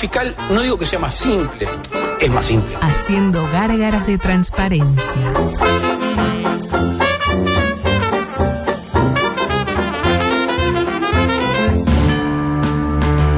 fiscal 0.00 0.34
no 0.50 0.62
digo 0.62 0.78
que 0.78 0.86
sea 0.86 0.98
más 0.98 1.14
simple, 1.14 1.68
es 2.18 2.30
más 2.30 2.46
simple. 2.46 2.74
Haciendo 2.80 3.46
gárgaras 3.52 4.06
de 4.06 4.16
transparencia. 4.16 5.20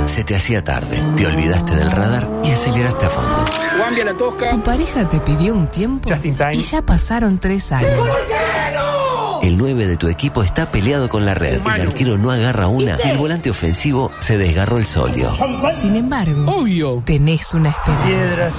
Se 0.07 0.25
te 0.25 0.37
hacía 0.37 0.63
tarde, 0.63 1.03
te 1.17 1.27
olvidaste 1.27 1.75
del 1.75 1.91
radar 1.91 2.29
y 2.45 2.51
aceleraste 2.51 3.07
a 3.07 3.09
fondo. 3.11 3.45
Guambia 3.79 4.05
la 4.05 4.17
tosca. 4.17 4.49
Tu 4.51 4.63
pareja 4.63 5.09
te 5.09 5.19
pidió 5.21 5.55
un 5.55 5.67
tiempo 5.69 6.09
Just 6.09 6.25
in 6.27 6.37
time. 6.37 6.55
y 6.55 6.59
ya 6.59 6.83
pasaron 6.83 7.39
tres 7.39 7.73
años. 7.73 8.09
El 9.43 9.59
9 9.59 9.87
de 9.87 9.97
tu 9.97 10.09
equipo 10.09 10.43
está 10.45 10.67
peleado 10.67 11.09
con 11.09 11.25
la 11.27 11.35
red, 11.35 11.61
el 11.75 11.81
arquero 11.89 12.17
no 12.17 12.31
agarra 12.31 12.69
una 12.69 12.97
y 13.05 13.09
el 13.09 13.19
volante 13.19 13.51
ofensivo 13.51 14.13
se 14.21 14.39
desgarró 14.39 14.79
el 14.79 14.87
solio. 14.87 15.33
Sin 15.75 15.97
embargo, 15.97 16.45
Obvio. 16.47 17.03
tenés 17.05 17.53
una 17.53 17.71
esperanza. 17.71 18.51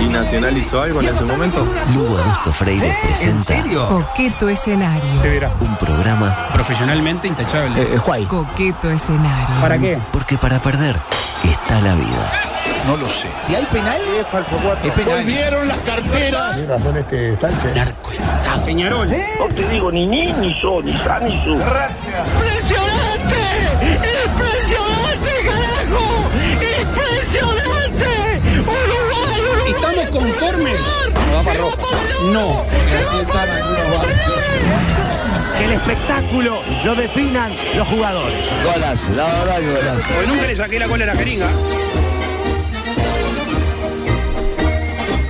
¿Y 0.00 0.06
Nacional 0.06 0.58
hizo 0.58 0.82
algo 0.82 1.00
en 1.00 1.08
ese 1.08 1.24
momento? 1.24 1.64
Lugo 1.94 2.18
Adusto 2.18 2.52
Freire 2.52 2.92
presenta 3.02 3.62
Coqueto 3.86 4.48
escenario. 4.48 5.08
un 5.60 5.76
programa 5.76 6.48
Profesionalmente 6.52 7.28
intachable. 7.28 7.86
Coqueto 8.26 8.90
escenario. 8.90 9.60
¿Para 9.60 9.78
qué? 9.78 9.96
porque 10.12 10.36
para 10.36 10.58
perder 10.58 10.96
está 11.44 11.80
la 11.80 11.94
vida. 11.94 12.47
No 12.86 12.96
lo 12.96 13.08
sé. 13.08 13.28
Si 13.46 13.54
hay 13.54 13.64
penal, 13.66 14.00
es 14.02 14.26
penal. 14.92 15.16
Volvieron 15.18 15.68
las 15.68 15.78
carteras. 15.80 16.58
Narcoestado. 17.74 18.64
Peñarol. 18.64 19.08
No 19.08 19.46
te 19.54 19.68
digo 19.68 19.90
ni 19.90 20.06
ni, 20.06 20.32
ni 20.32 20.54
yo, 20.60 20.82
ni 20.82 20.92
sa, 20.98 21.18
ni 21.20 21.42
su. 21.42 21.52
¡Impresionante! 21.52 23.40
¡Impresionante, 23.82 25.30
carajo! 25.44 26.04
¡Impresionante! 26.78 28.10
¡Uruguay, 28.60 29.40
Uruguay! 29.40 29.72
¿Estamos 29.74 30.08
conformes? 30.08 30.78
No 31.26 31.34
va 31.36 31.42
para 31.42 31.58
roja. 31.58 31.76
No. 32.32 32.62
Así 33.00 33.16
están 33.18 33.48
algunos 33.48 33.98
barrios. 33.98 34.18
Que 35.58 35.64
el 35.64 35.72
espectáculo 35.72 36.62
lo 36.84 36.94
definan 36.94 37.52
los 37.74 37.88
jugadores. 37.88 38.38
Golazo, 38.64 39.12
la 39.16 39.24
verdad 39.26 39.58
que. 39.58 39.66
Porque 40.14 40.26
nunca 40.28 40.46
le 40.46 40.56
saqué 40.56 40.78
la 40.78 40.88
cola 40.88 41.04
a 41.04 41.06
la 41.08 41.14
jeringa. 41.16 41.46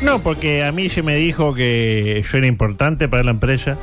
No, 0.03 0.23
porque 0.23 0.65
a 0.65 0.73
mí 0.73 0.89
se 0.89 1.03
me 1.03 1.17
dijo 1.17 1.55
que 1.55 2.23
yo 2.31 2.39
era 2.39 2.47
importante 2.47 3.09
para 3.09 3.25
la 3.25 3.33
empresa. 3.33 3.77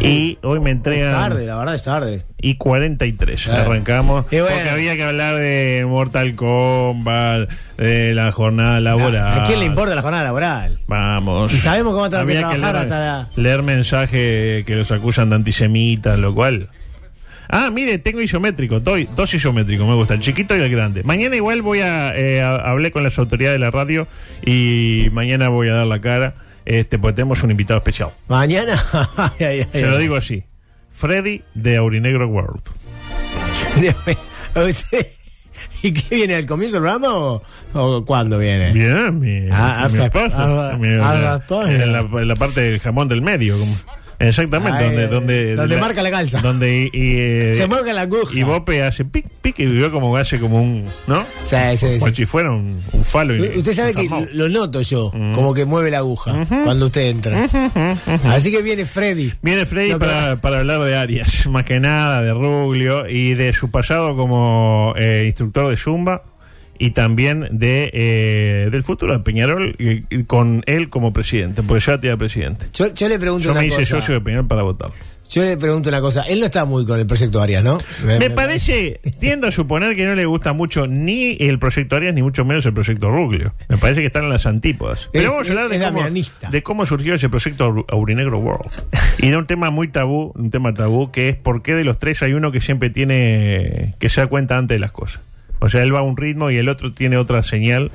Y 0.00 0.38
hoy 0.42 0.60
me 0.60 0.70
entregan. 0.70 1.10
Tarde, 1.12 1.46
la 1.46 1.56
verdad 1.56 1.74
es 1.74 1.82
tarde. 1.82 2.22
Y 2.40 2.56
43. 2.56 3.48
Ah. 3.48 3.62
Arrancamos. 3.62 4.26
Y 4.30 4.36
bueno. 4.40 4.54
Porque 4.54 4.70
había 4.70 4.94
que 4.96 5.02
hablar 5.02 5.36
de 5.36 5.84
Mortal 5.88 6.36
Kombat, 6.36 7.50
de 7.78 8.14
la 8.14 8.30
jornada 8.30 8.78
laboral. 8.80 9.40
¿A 9.40 9.44
quién 9.44 9.58
le 9.58 9.64
importa 9.66 9.94
la 9.96 10.02
jornada 10.02 10.22
laboral? 10.22 10.78
Vamos. 10.86 11.50
Si 11.50 11.58
sabemos 11.58 11.94
cómo 11.94 12.08
tenemos 12.10 12.30
que 12.30 12.38
Había 12.38 12.48
trabajar 12.50 12.74
leer, 12.74 12.92
hasta 12.92 13.00
la- 13.00 13.28
leer 13.42 13.62
mensajes 13.62 14.64
que 14.64 14.76
los 14.76 14.92
acusan 14.92 15.30
de 15.30 15.36
antisemitas, 15.36 16.18
lo 16.18 16.34
cual. 16.34 16.68
Ah, 17.48 17.70
mire, 17.72 17.98
tengo 17.98 18.20
isométrico, 18.20 18.80
doy, 18.80 19.08
dos 19.14 19.32
isométricos, 19.34 19.86
me 19.86 19.94
gusta, 19.94 20.14
el 20.14 20.20
chiquito 20.20 20.56
y 20.56 20.60
el 20.60 20.70
grande. 20.70 21.02
Mañana 21.04 21.36
igual 21.36 21.62
voy 21.62 21.80
a, 21.80 22.14
eh, 22.16 22.42
a- 22.42 22.56
hablé 22.70 22.90
con 22.90 23.02
las 23.04 23.18
autoridades 23.18 23.54
de 23.58 23.64
la 23.64 23.70
radio 23.70 24.08
y 24.44 25.08
mañana 25.12 25.48
voy 25.48 25.68
a 25.68 25.74
dar 25.74 25.86
la 25.86 26.00
cara, 26.00 26.34
este, 26.64 26.98
porque 26.98 27.16
tenemos 27.16 27.42
un 27.42 27.50
invitado 27.52 27.78
especial. 27.78 28.10
Mañana. 28.28 28.74
Ay, 29.16 29.30
ay, 29.46 29.46
ay, 29.60 29.66
Se 29.72 29.82
lo 29.86 29.96
ay. 29.96 30.02
digo 30.02 30.16
así, 30.16 30.42
Freddy 30.92 31.42
de 31.54 31.76
Aurinegro 31.76 32.26
World. 32.28 32.62
Dios 33.80 33.94
mío. 34.06 34.16
¿Usted- 34.68 35.06
¿Y 35.82 35.92
qué 35.92 36.16
viene 36.16 36.34
al 36.34 36.46
comienzo 36.46 36.76
del 36.80 36.82
programa 36.82 37.14
o, 37.14 37.42
o 37.74 38.04
cuándo 38.04 38.38
viene? 38.38 38.72
Bien, 38.72 39.18
mi, 39.18 39.46
Ah, 39.50 39.88
mi 39.92 39.98
ah, 40.00 40.04
esposo. 40.06 40.34
ah, 40.36 40.76
Mi- 40.78 40.88
ah, 41.00 41.14
la- 41.14 41.36
esposo. 41.36 41.68
en, 41.70 41.92
la, 41.92 42.00
en 42.00 42.28
la 42.28 42.36
parte 42.36 42.60
del 42.60 42.80
jamón 42.80 43.08
del 43.08 43.22
medio. 43.22 43.58
como- 43.58 43.76
exactamente, 44.18 44.78
Ah, 44.78 44.82
donde, 44.84 45.02
eh, 45.04 45.06
donde, 45.08 45.54
donde 45.56 45.76
marca 45.78 46.02
la 46.02 46.10
calza. 46.10 46.40
Donde 46.40 46.82
y, 46.82 46.84
y, 46.84 46.90
eh, 47.20 47.54
Se 47.54 47.66
mueve 47.66 47.92
la 47.92 48.02
aguja. 48.02 48.32
Y 48.38 48.42
Bope 48.42 48.82
hace 48.82 49.04
pic, 49.04 49.26
pic, 49.42 49.58
y 49.58 49.66
vio 49.66 49.90
como 49.92 50.16
hace 50.16 50.38
como 50.40 50.62
un. 50.62 50.84
¿No? 51.06 51.24
Sí, 51.44 51.56
sí, 51.76 51.86
sí. 51.94 51.98
Como 51.98 52.14
si 52.14 52.26
fuera 52.26 52.50
un, 52.50 52.80
un 52.92 53.04
falo. 53.04 53.34
Usted 53.34 53.74
sabe 53.74 53.94
que 53.94 54.08
lo 54.32 54.48
noto 54.48 54.82
yo, 54.82 55.10
Mm. 55.14 55.32
como 55.34 55.52
que 55.54 55.64
mueve 55.64 55.90
la 55.90 55.98
aguja 55.98 56.46
cuando 56.64 56.86
usted 56.86 57.02
entra. 57.10 57.48
Así 58.24 58.50
que 58.50 58.62
viene 58.62 58.86
Freddy. 58.86 59.32
Viene 59.42 59.66
Freddy 59.66 59.90
No, 59.90 59.98
pero- 59.98 60.12
para, 60.12 60.36
para 60.36 60.58
hablar 60.58 60.80
de 60.82 60.96
Arias, 60.96 61.46
más 61.46 61.64
que 61.64 61.80
nada, 61.80 62.22
de 62.22 62.32
Ruglio 62.32 63.08
y 63.08 63.34
de 63.34 63.52
su 63.52 63.70
pasado 63.70 64.16
como 64.16 64.94
eh, 64.96 65.24
instructor 65.26 65.68
de 65.68 65.76
Zumba 65.76 66.22
y 66.78 66.90
también 66.90 67.46
de 67.50 67.90
eh, 67.92 68.68
del 68.70 68.82
futuro 68.82 69.12
de 69.12 69.20
Peñarol 69.24 69.74
y- 69.78 70.04
y 70.14 70.24
con 70.24 70.62
él 70.66 70.88
como 70.90 71.12
presidente, 71.12 71.62
porque 71.62 71.84
ya 71.84 72.00
tiene 72.00 72.16
presidente. 72.16 72.66
Yo, 72.74 72.92
yo 72.94 73.08
le 73.08 73.18
pregunto 73.18 73.44
Yo 73.46 73.50
una 73.52 73.60
me 73.60 73.66
hice 73.66 73.78
cosa. 73.80 73.96
socio 74.00 74.14
de 74.14 74.20
Peñarol 74.20 74.46
para 74.46 74.62
votar. 74.62 74.90
Yo 75.28 75.42
le 75.42 75.56
pregunto 75.56 75.88
una 75.88 76.00
cosa. 76.00 76.22
Él 76.22 76.38
no 76.38 76.46
está 76.46 76.64
muy 76.64 76.86
con 76.86 77.00
el 77.00 77.06
proyecto 77.06 77.42
Arias, 77.42 77.64
¿no? 77.64 77.78
Me 78.04 78.30
parece, 78.30 79.00
tiendo 79.18 79.48
a 79.48 79.50
suponer 79.50 79.96
que 79.96 80.04
no 80.04 80.14
le 80.14 80.24
gusta 80.24 80.52
mucho 80.52 80.86
ni 80.86 81.36
el 81.40 81.58
proyecto 81.58 81.96
Arias, 81.96 82.14
ni 82.14 82.22
mucho 82.22 82.44
menos 82.44 82.64
el 82.64 82.72
proyecto 82.72 83.10
Ruglio. 83.10 83.52
Me 83.68 83.76
parece 83.76 84.02
que 84.02 84.06
están 84.06 84.22
en 84.22 84.30
las 84.30 84.46
antípodas. 84.46 85.08
Pero 85.12 85.24
Es- 85.24 85.30
vamos 85.32 85.48
a 85.48 85.52
hablar 85.52 85.68
de 85.68 85.80
cómo, 85.84 86.50
de 86.52 86.62
cómo 86.62 86.86
surgió 86.86 87.14
ese 87.14 87.28
proyecto 87.28 87.66
Aur- 87.68 87.84
Aurinegro 87.88 88.38
World. 88.38 88.70
Y 89.18 89.28
de 89.30 89.36
un 89.36 89.46
tema 89.48 89.70
muy 89.70 89.88
tabú, 89.88 90.30
un 90.36 90.52
tema 90.52 90.72
tabú, 90.74 91.10
que 91.10 91.28
es 91.30 91.36
por 91.36 91.60
qué 91.60 91.74
de 91.74 91.82
los 91.82 91.98
tres 91.98 92.22
hay 92.22 92.32
uno 92.32 92.52
que 92.52 92.60
siempre 92.60 92.90
tiene, 92.90 93.94
que 93.98 94.08
se 94.08 94.20
da 94.20 94.28
cuenta 94.28 94.56
antes 94.56 94.76
de 94.76 94.78
las 94.78 94.92
cosas. 94.92 95.20
O 95.58 95.68
sea, 95.68 95.82
él 95.82 95.94
va 95.94 96.00
a 96.00 96.02
un 96.02 96.16
ritmo 96.16 96.50
y 96.50 96.56
el 96.58 96.68
otro 96.68 96.92
tiene 96.92 97.16
otra 97.16 97.42
señal. 97.42 97.90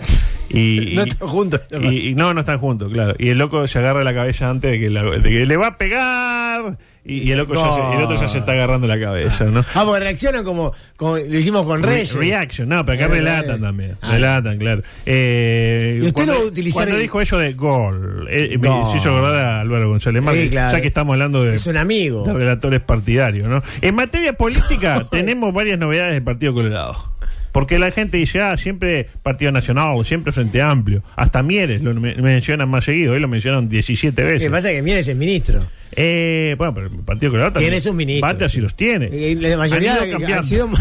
Y, 0.49 0.93
No 0.95 1.03
están 1.03 1.27
juntos. 1.27 1.61
y, 1.81 2.09
y 2.09 2.15
no, 2.15 2.33
no 2.33 2.41
están 2.41 2.57
juntos, 2.59 2.91
claro. 2.91 3.15
Y 3.17 3.29
el 3.29 3.37
loco 3.37 3.65
se 3.67 3.79
agarra 3.79 4.03
la 4.03 4.13
cabeza 4.13 4.49
antes 4.49 4.71
de 4.71 4.79
que, 4.79 4.89
la- 4.89 5.03
de 5.03 5.21
que 5.29 5.45
le 5.45 5.57
va 5.57 5.67
a 5.67 5.77
pegar. 5.77 6.77
Y, 7.03 7.19
y 7.23 7.31
el, 7.31 7.39
loco 7.39 7.55
ya 7.55 7.61
se- 7.61 7.97
el 7.97 8.03
otro 8.03 8.15
ya 8.19 8.27
se 8.29 8.37
está 8.39 8.51
agarrando 8.51 8.85
la 8.87 8.99
cabeza, 8.99 9.45
¿no? 9.45 9.61
Ah, 9.73 9.83
porque 9.85 10.01
reaccionan 10.01 10.43
como, 10.43 10.71
como 10.97 11.17
lo 11.17 11.37
hicimos 11.37 11.63
con 11.63 11.81
Re- 11.81 11.89
Reyes. 11.93 12.13
Reaction, 12.13 12.69
no, 12.69 12.85
pero 12.85 12.95
acá 12.95 13.05
Eh, 13.05 13.17
relatan 13.17 13.57
eh. 13.57 13.61
también. 13.61 13.95
Ah. 14.01 14.11
Relatan, 14.11 14.57
claro. 14.59 14.83
Eh, 15.05 15.95
¿Y 15.97 16.01
usted 16.01 16.13
cuando, 16.13 16.33
lo 16.33 16.41
utilizar 16.45 16.95
dijo 16.95 17.21
eso 17.21 17.37
de 17.39 17.53
gol, 17.53 18.27
eh, 18.29 18.57
No. 18.59 18.91
se 18.91 18.97
hizo 18.97 19.09
acordar 19.09 19.35
a 19.35 19.61
Álvaro 19.61 19.89
González 19.89 20.21
Márquez, 20.21 20.43
Sí, 20.45 20.49
claro. 20.51 20.77
ya 20.77 20.81
que 20.81 20.87
estamos 20.89 21.13
hablando 21.13 21.43
de, 21.43 21.55
Es 21.55 21.65
un 21.65 21.77
amigo. 21.77 22.23
de 22.23 22.33
relatores 22.33 22.81
partidarios, 22.81 23.47
¿no? 23.47 23.63
En 23.81 23.95
materia 23.95 24.33
política 24.33 25.07
tenemos 25.11 25.53
varias 25.53 25.79
novedades 25.79 26.13
del 26.13 26.23
Partido 26.23 26.53
Colorado. 26.53 27.11
Porque 27.51 27.79
la 27.79 27.91
gente 27.91 28.17
dice, 28.17 28.41
ah, 28.41 28.55
siempre 28.57 29.07
Partido 29.23 29.51
Nacional, 29.51 30.03
siempre 30.05 30.31
Frente 30.31 30.61
Amplio. 30.61 31.03
Hasta 31.15 31.43
Mieres 31.43 31.81
lo 31.81 31.93
me- 31.93 32.15
mencionan 32.15 32.69
más 32.69 32.85
seguido, 32.85 33.13
hoy 33.13 33.19
lo 33.19 33.27
mencionan 33.27 33.67
17 33.69 34.21
Lo 34.21 34.27
que 34.27 34.33
veces. 34.33 34.49
pasa 34.49 34.69
es 34.71 34.77
que 34.77 34.81
Mieres 34.81 35.07
es 35.07 35.15
ministro. 35.15 35.65
Eh, 35.95 36.55
bueno, 36.57 36.73
pero 36.73 36.87
el 36.87 36.93
Partido 37.03 37.31
Colorado. 37.31 37.59
Tiene 37.59 37.81
sus 37.81 37.93
ministros, 37.93 38.31
Bate 38.33 38.47
si 38.49 38.61
los 38.61 38.75
tiene. 38.75 39.07
Y 39.15 39.35
la 39.35 39.57
mayoría 39.57 39.95
Han 40.01 40.07
ido 40.07 40.17
cambiando. 40.19 40.43
sido. 40.47 40.69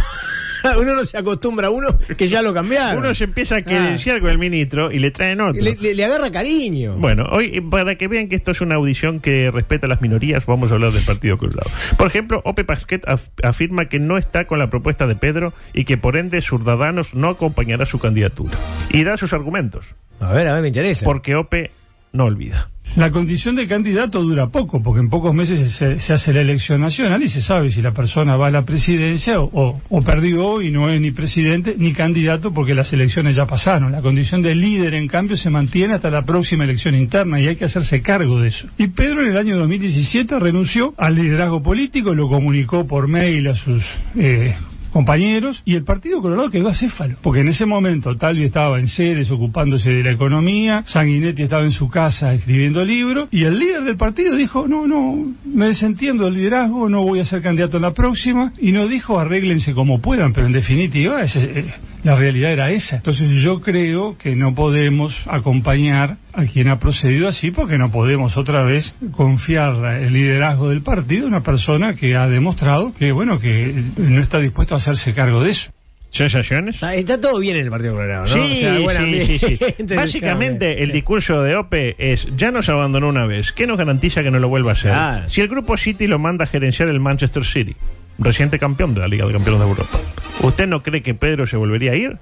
uno 0.81 0.95
no 0.95 1.05
se 1.05 1.17
acostumbra 1.19 1.69
a 1.69 1.71
uno 1.71 1.89
que 2.17 2.27
ya 2.27 2.43
lo 2.43 2.53
cambiaron. 2.55 2.99
Uno 2.99 3.15
se 3.15 3.25
empieza 3.25 3.57
a 3.57 3.63
credenciar 3.63 4.21
con 4.21 4.31
el 4.31 4.39
ministro 4.39 4.91
y 4.93 4.99
le 4.99 5.11
traen 5.11 5.41
otro. 5.41 5.63
le, 5.63 5.75
le- 5.77 5.95
le 5.95 6.05
agarra 6.05 6.31
cariño. 6.31 6.97
Bueno, 6.99 7.25
hoy, 7.31 7.61
para 7.61 7.97
que 7.97 8.09
vean 8.09 8.29
que 8.29 8.37
esto 8.37 8.51
es 8.51 8.61
una 8.61 8.77
audición 8.77 9.21
que 9.21 9.51
respeta 9.51 9.87
a 9.87 9.89
las 9.89 10.01
minorías, 10.01 10.47
vamos 10.47 10.71
a 10.71 10.75
hablar 10.75 10.93
del 10.93 11.05
Partido 11.05 11.39
Colorado. 11.39 11.71
Por 11.97 12.07
ejemplo, 12.09 12.41
Ope 12.45 12.65
Pasquet 12.65 13.05
af- 13.07 13.31
afirma 13.43 13.87
que 13.89 13.99
no 13.99 14.19
está 14.19 14.47
con 14.47 14.59
la 14.59 14.71
propuesta 14.71 15.07
de 15.07 15.17
Pedro 15.17 15.53
y 15.73 15.85
que 15.85 15.97
por 15.97 16.17
ende 16.17 16.41
Ciudadanos 16.43 17.15
no 17.15 17.29
acompañará 17.29 17.87
su 17.87 17.99
candidatura. 17.99 18.53
Y 18.91 19.05
da 19.05 19.17
sus 19.17 19.33
argumentos, 19.33 19.87
A 20.21 20.33
ver, 20.33 20.47
a 20.49 20.53
ver, 20.55 20.63
me 20.63 20.69
interesa. 20.69 21.05
porque 21.05 21.35
Ope 21.37 21.71
no 22.13 22.25
olvida. 22.25 22.69
La 22.97 23.13
condición 23.13 23.55
de 23.55 23.69
candidato 23.69 24.21
dura 24.21 24.49
poco, 24.49 24.83
porque 24.83 24.99
en 24.99 25.11
pocos 25.11 25.33
meses 25.33 25.77
se, 25.77 26.01
se 26.01 26.13
hace 26.13 26.33
la 26.33 26.41
elección 26.41 26.81
nacional 26.81 27.23
y 27.23 27.29
se 27.29 27.41
sabe 27.41 27.71
si 27.71 27.81
la 27.81 27.93
persona 27.93 28.35
va 28.35 28.49
a 28.49 28.51
la 28.51 28.63
presidencia 28.65 29.39
o, 29.41 29.49
o- 29.53 29.81
o 29.89 30.03
perdió 30.03 30.61
y 30.61 30.73
no 30.73 30.89
es 30.89 31.01
ni 31.01 31.13
presidente 31.13 31.77
ni 31.79 31.93
candidato 31.93 32.53
porque 32.53 32.75
las 32.75 32.93
elecciones 32.93 33.37
ya 33.37 33.47
pasaron. 33.47 33.93
La 33.93 34.03
condición 34.03 34.43
de 34.43 34.57
líder, 34.57 34.95
en 34.95 35.07
cambio, 35.07 35.37
se 35.37 35.51
mantiene 35.51 35.95
hasta 35.95 36.11
la 36.11 36.25
próxima 36.25 36.65
elección 36.65 36.97
interna 36.97 37.41
y 37.41 37.47
hay 37.47 37.55
que 37.55 37.67
hacerse 37.67 38.03
cargo 38.03 38.41
de 38.41 38.49
eso. 38.49 38.67
Y 38.77 38.89
Pedro 38.89 39.23
en 39.23 39.29
el 39.29 39.37
año 39.37 39.57
2017 39.59 40.41
renunció 40.41 40.93
al 40.99 41.15
liderazgo 41.15 41.63
político, 41.63 42.13
lo 42.13 42.29
comunicó 42.29 42.89
por 42.89 43.07
mail 43.07 43.47
a 43.51 43.55
sus... 43.55 43.85
eh, 44.17 44.57
compañeros 44.91 45.63
y 45.65 45.75
el 45.75 45.85
Partido 45.85 46.21
Colorado 46.21 46.51
quedó 46.51 46.69
acéfalo, 46.69 47.17
porque 47.23 47.41
en 47.41 47.49
ese 47.49 47.67
momento 47.67 48.17
Talvi 48.17 48.45
estaba 48.45 48.79
en 48.79 48.89
Ceres 48.89 49.31
ocupándose 49.31 49.91
de 49.91 50.03
la 50.03 50.11
economía, 50.11 50.85
Sanguinetti 50.87 51.43
estaba 51.43 51.63
en 51.63 51.71
su 51.73 51.89
casa 51.89 52.33
escribiendo 52.33 52.85
libros 52.85 53.29
y 53.31 53.45
el 53.45 53.59
líder 53.59 53.85
del 53.85 53.97
partido 53.97 54.37
dijo, 54.37 54.67
no, 54.69 54.87
no, 54.87 55.33
me 55.45 55.69
desentiendo 55.69 56.25
del 56.27 56.35
liderazgo, 56.35 56.89
no 56.89 57.03
voy 57.05 57.21
a 57.21 57.25
ser 57.25 57.43
candidato 57.43 57.77
en 57.77 57.83
la 57.83 57.95
próxima 57.95 58.53
y 58.59 58.73
no 58.73 58.87
dijo 58.87 59.19
arréglense 59.19 59.73
como 59.73 60.01
puedan, 60.01 60.33
pero 60.33 60.47
en 60.47 60.53
definitiva 60.53 61.23
ese- 61.23 61.61
eh, 61.61 61.65
la 62.03 62.17
realidad 62.17 62.53
era 62.53 62.71
esa. 62.71 62.97
Entonces 62.97 63.43
yo 63.43 63.61
creo 63.61 64.17
que 64.19 64.37
no 64.37 64.55
podemos 64.55 65.15
acompañar 65.27 66.17
a 66.33 66.45
quien 66.45 66.69
ha 66.69 66.79
procedido 66.79 67.29
así 67.29 67.51
porque 67.51 67.79
no 67.79 67.91
podemos 67.91 68.37
otra 68.37 68.63
vez 68.63 68.95
confiar 69.13 69.95
el 69.97 70.13
liderazgo 70.13 70.69
del 70.69 70.83
partido 70.83 71.27
a 71.27 71.29
una 71.29 71.41
persona 71.41 71.95
que 71.95 72.17
ha 72.17 72.29
demostrado 72.29 72.93
que 72.99 73.13
bueno 73.13 73.39
que 73.39 73.75
no 73.97 74.23
está 74.23 74.39
dispuesto 74.39 74.75
a 74.75 74.79
hacerse 74.79 75.13
cargo 75.15 75.43
de 75.43 75.51
eso. 75.51 75.71
¿Sensaciones? 76.11 76.75
Está, 76.75 76.95
está 76.95 77.21
todo 77.21 77.39
bien 77.39 77.57
en 77.57 77.65
el 77.65 77.71
Partido 77.71 77.95
Colorado, 77.95 78.25
¿no? 78.25 78.29
Sí, 78.29 78.53
O 78.53 78.57
sea, 78.57 78.79
buen 78.81 79.27
sí, 79.27 79.39
sí, 79.39 79.59
Básicamente, 79.95 80.83
el 80.83 80.91
discurso 80.91 81.41
de 81.43 81.55
Ope 81.55 81.95
es: 81.99 82.27
ya 82.37 82.51
nos 82.51 82.69
abandonó 82.69 83.09
una 83.09 83.27
vez, 83.27 83.53
¿qué 83.53 83.67
nos 83.67 83.79
garantiza 83.79 84.23
que 84.23 84.31
no 84.31 84.41
lo 84.41 84.49
vuelva 84.49 84.71
a 84.71 84.73
hacer? 84.73 84.91
Claro. 84.91 85.29
Si 85.29 85.41
el 85.41 85.49
grupo 85.49 85.77
City 85.77 86.09
lo 86.09 86.19
manda 86.19 86.45
a 86.45 86.49
gerenciar 86.49 86.89
el 86.89 86.99
Manchester 86.99 87.45
City, 87.45 87.77
reciente 88.21 88.59
campeón 88.59 88.95
de 88.95 89.01
la 89.01 89.09
Liga 89.09 89.27
de 89.27 89.33
Campeones 89.33 89.61
de 89.61 89.67
Europa, 89.69 89.99
¿usted 90.43 90.67
no 90.69 90.83
cree 90.83 91.03
que 91.03 91.15
Pedro 91.15 91.47
se 91.47 91.57
volvería 91.57 91.93
a 91.93 91.97
ir? 91.97 92.19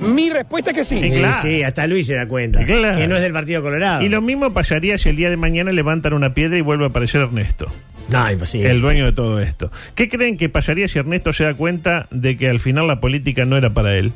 Mi 0.00 0.30
respuesta 0.30 0.70
es 0.70 0.76
que 0.78 0.84
sí. 0.84 0.98
Eh, 0.98 1.10
Sí, 1.10 1.18
claro. 1.18 1.36
sí, 1.42 1.62
hasta 1.62 1.86
Luis 1.86 2.06
se 2.06 2.14
da 2.14 2.26
cuenta. 2.28 2.64
Claro. 2.64 2.96
Que 2.96 3.08
no 3.08 3.16
es 3.16 3.22
del 3.22 3.32
Partido 3.32 3.60
Colorado. 3.60 4.02
Y 4.02 4.08
lo 4.08 4.20
mismo 4.22 4.52
pasaría 4.52 4.96
si 4.96 5.08
el 5.08 5.16
día 5.16 5.28
de 5.30 5.36
mañana 5.36 5.72
levantan 5.72 6.12
una 6.14 6.32
piedra 6.32 6.56
y 6.56 6.60
vuelve 6.60 6.84
a 6.84 6.88
aparecer 6.88 7.20
Ernesto, 7.22 7.66
No, 8.10 8.30
imposible. 8.30 8.70
el 8.70 8.80
dueño 8.80 9.04
de 9.06 9.12
todo 9.12 9.40
esto. 9.40 9.70
¿Qué 9.96 10.08
creen 10.08 10.38
que 10.38 10.48
pasaría 10.48 10.86
si 10.88 10.98
Ernesto 11.00 11.32
se 11.32 11.44
da 11.44 11.54
cuenta 11.54 12.06
de 12.12 12.36
que 12.36 12.48
al 12.48 12.60
final 12.60 12.86
la 12.86 13.00
política 13.00 13.44
no 13.44 13.56
era 13.56 13.74
para 13.74 13.96
él? 13.96 14.12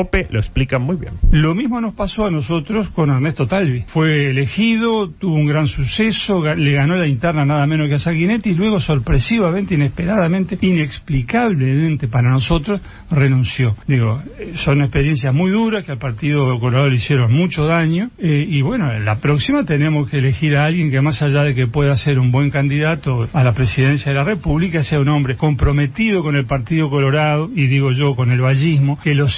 Ope 0.00 0.28
lo 0.30 0.38
explica 0.38 0.78
muy 0.78 0.94
bien. 0.94 1.14
Lo 1.32 1.56
mismo 1.56 1.80
nos 1.80 1.92
pasó 1.92 2.26
a 2.26 2.30
nosotros 2.30 2.88
con 2.90 3.10
Ernesto 3.10 3.48
Talvi. 3.48 3.84
Fue 3.88 4.30
elegido, 4.30 5.10
tuvo 5.10 5.34
un 5.34 5.46
gran 5.46 5.66
suceso, 5.66 6.40
le 6.54 6.70
ganó 6.70 6.94
la 6.94 7.08
interna 7.08 7.44
nada 7.44 7.66
menos 7.66 7.88
que 7.88 7.96
a 7.96 7.98
Sanguinetti 7.98 8.50
y 8.50 8.54
luego 8.54 8.78
sorpresivamente, 8.78 9.74
inesperadamente, 9.74 10.56
inexplicablemente 10.60 12.06
para 12.06 12.30
nosotros, 12.30 12.80
renunció. 13.10 13.74
Digo, 13.88 14.22
son 14.64 14.82
experiencias 14.82 15.34
muy 15.34 15.50
duras 15.50 15.84
que 15.84 15.90
al 15.90 15.98
Partido 15.98 16.60
Colorado 16.60 16.90
le 16.90 16.96
hicieron 16.96 17.32
mucho 17.32 17.66
daño 17.66 18.10
eh, 18.18 18.46
y 18.48 18.62
bueno, 18.62 18.96
la 19.00 19.18
próxima 19.18 19.64
tenemos 19.64 20.08
que 20.08 20.18
elegir 20.18 20.56
a 20.56 20.66
alguien 20.66 20.92
que 20.92 21.00
más 21.00 21.20
allá 21.22 21.42
de 21.42 21.56
que 21.56 21.66
pueda 21.66 21.96
ser 21.96 22.20
un 22.20 22.30
buen 22.30 22.50
candidato 22.50 23.24
a 23.32 23.42
la 23.42 23.52
presidencia 23.52 24.12
de 24.12 24.18
la 24.18 24.24
República, 24.24 24.84
sea 24.84 25.00
un 25.00 25.08
hombre 25.08 25.36
comprometido 25.36 26.22
con 26.22 26.36
el 26.36 26.46
Partido 26.46 26.88
Colorado 26.88 27.50
y 27.52 27.66
digo 27.66 27.90
yo 27.90 28.14
con 28.14 28.30
el 28.30 28.40
vallismo, 28.40 29.00
que 29.02 29.16
lo 29.16 29.28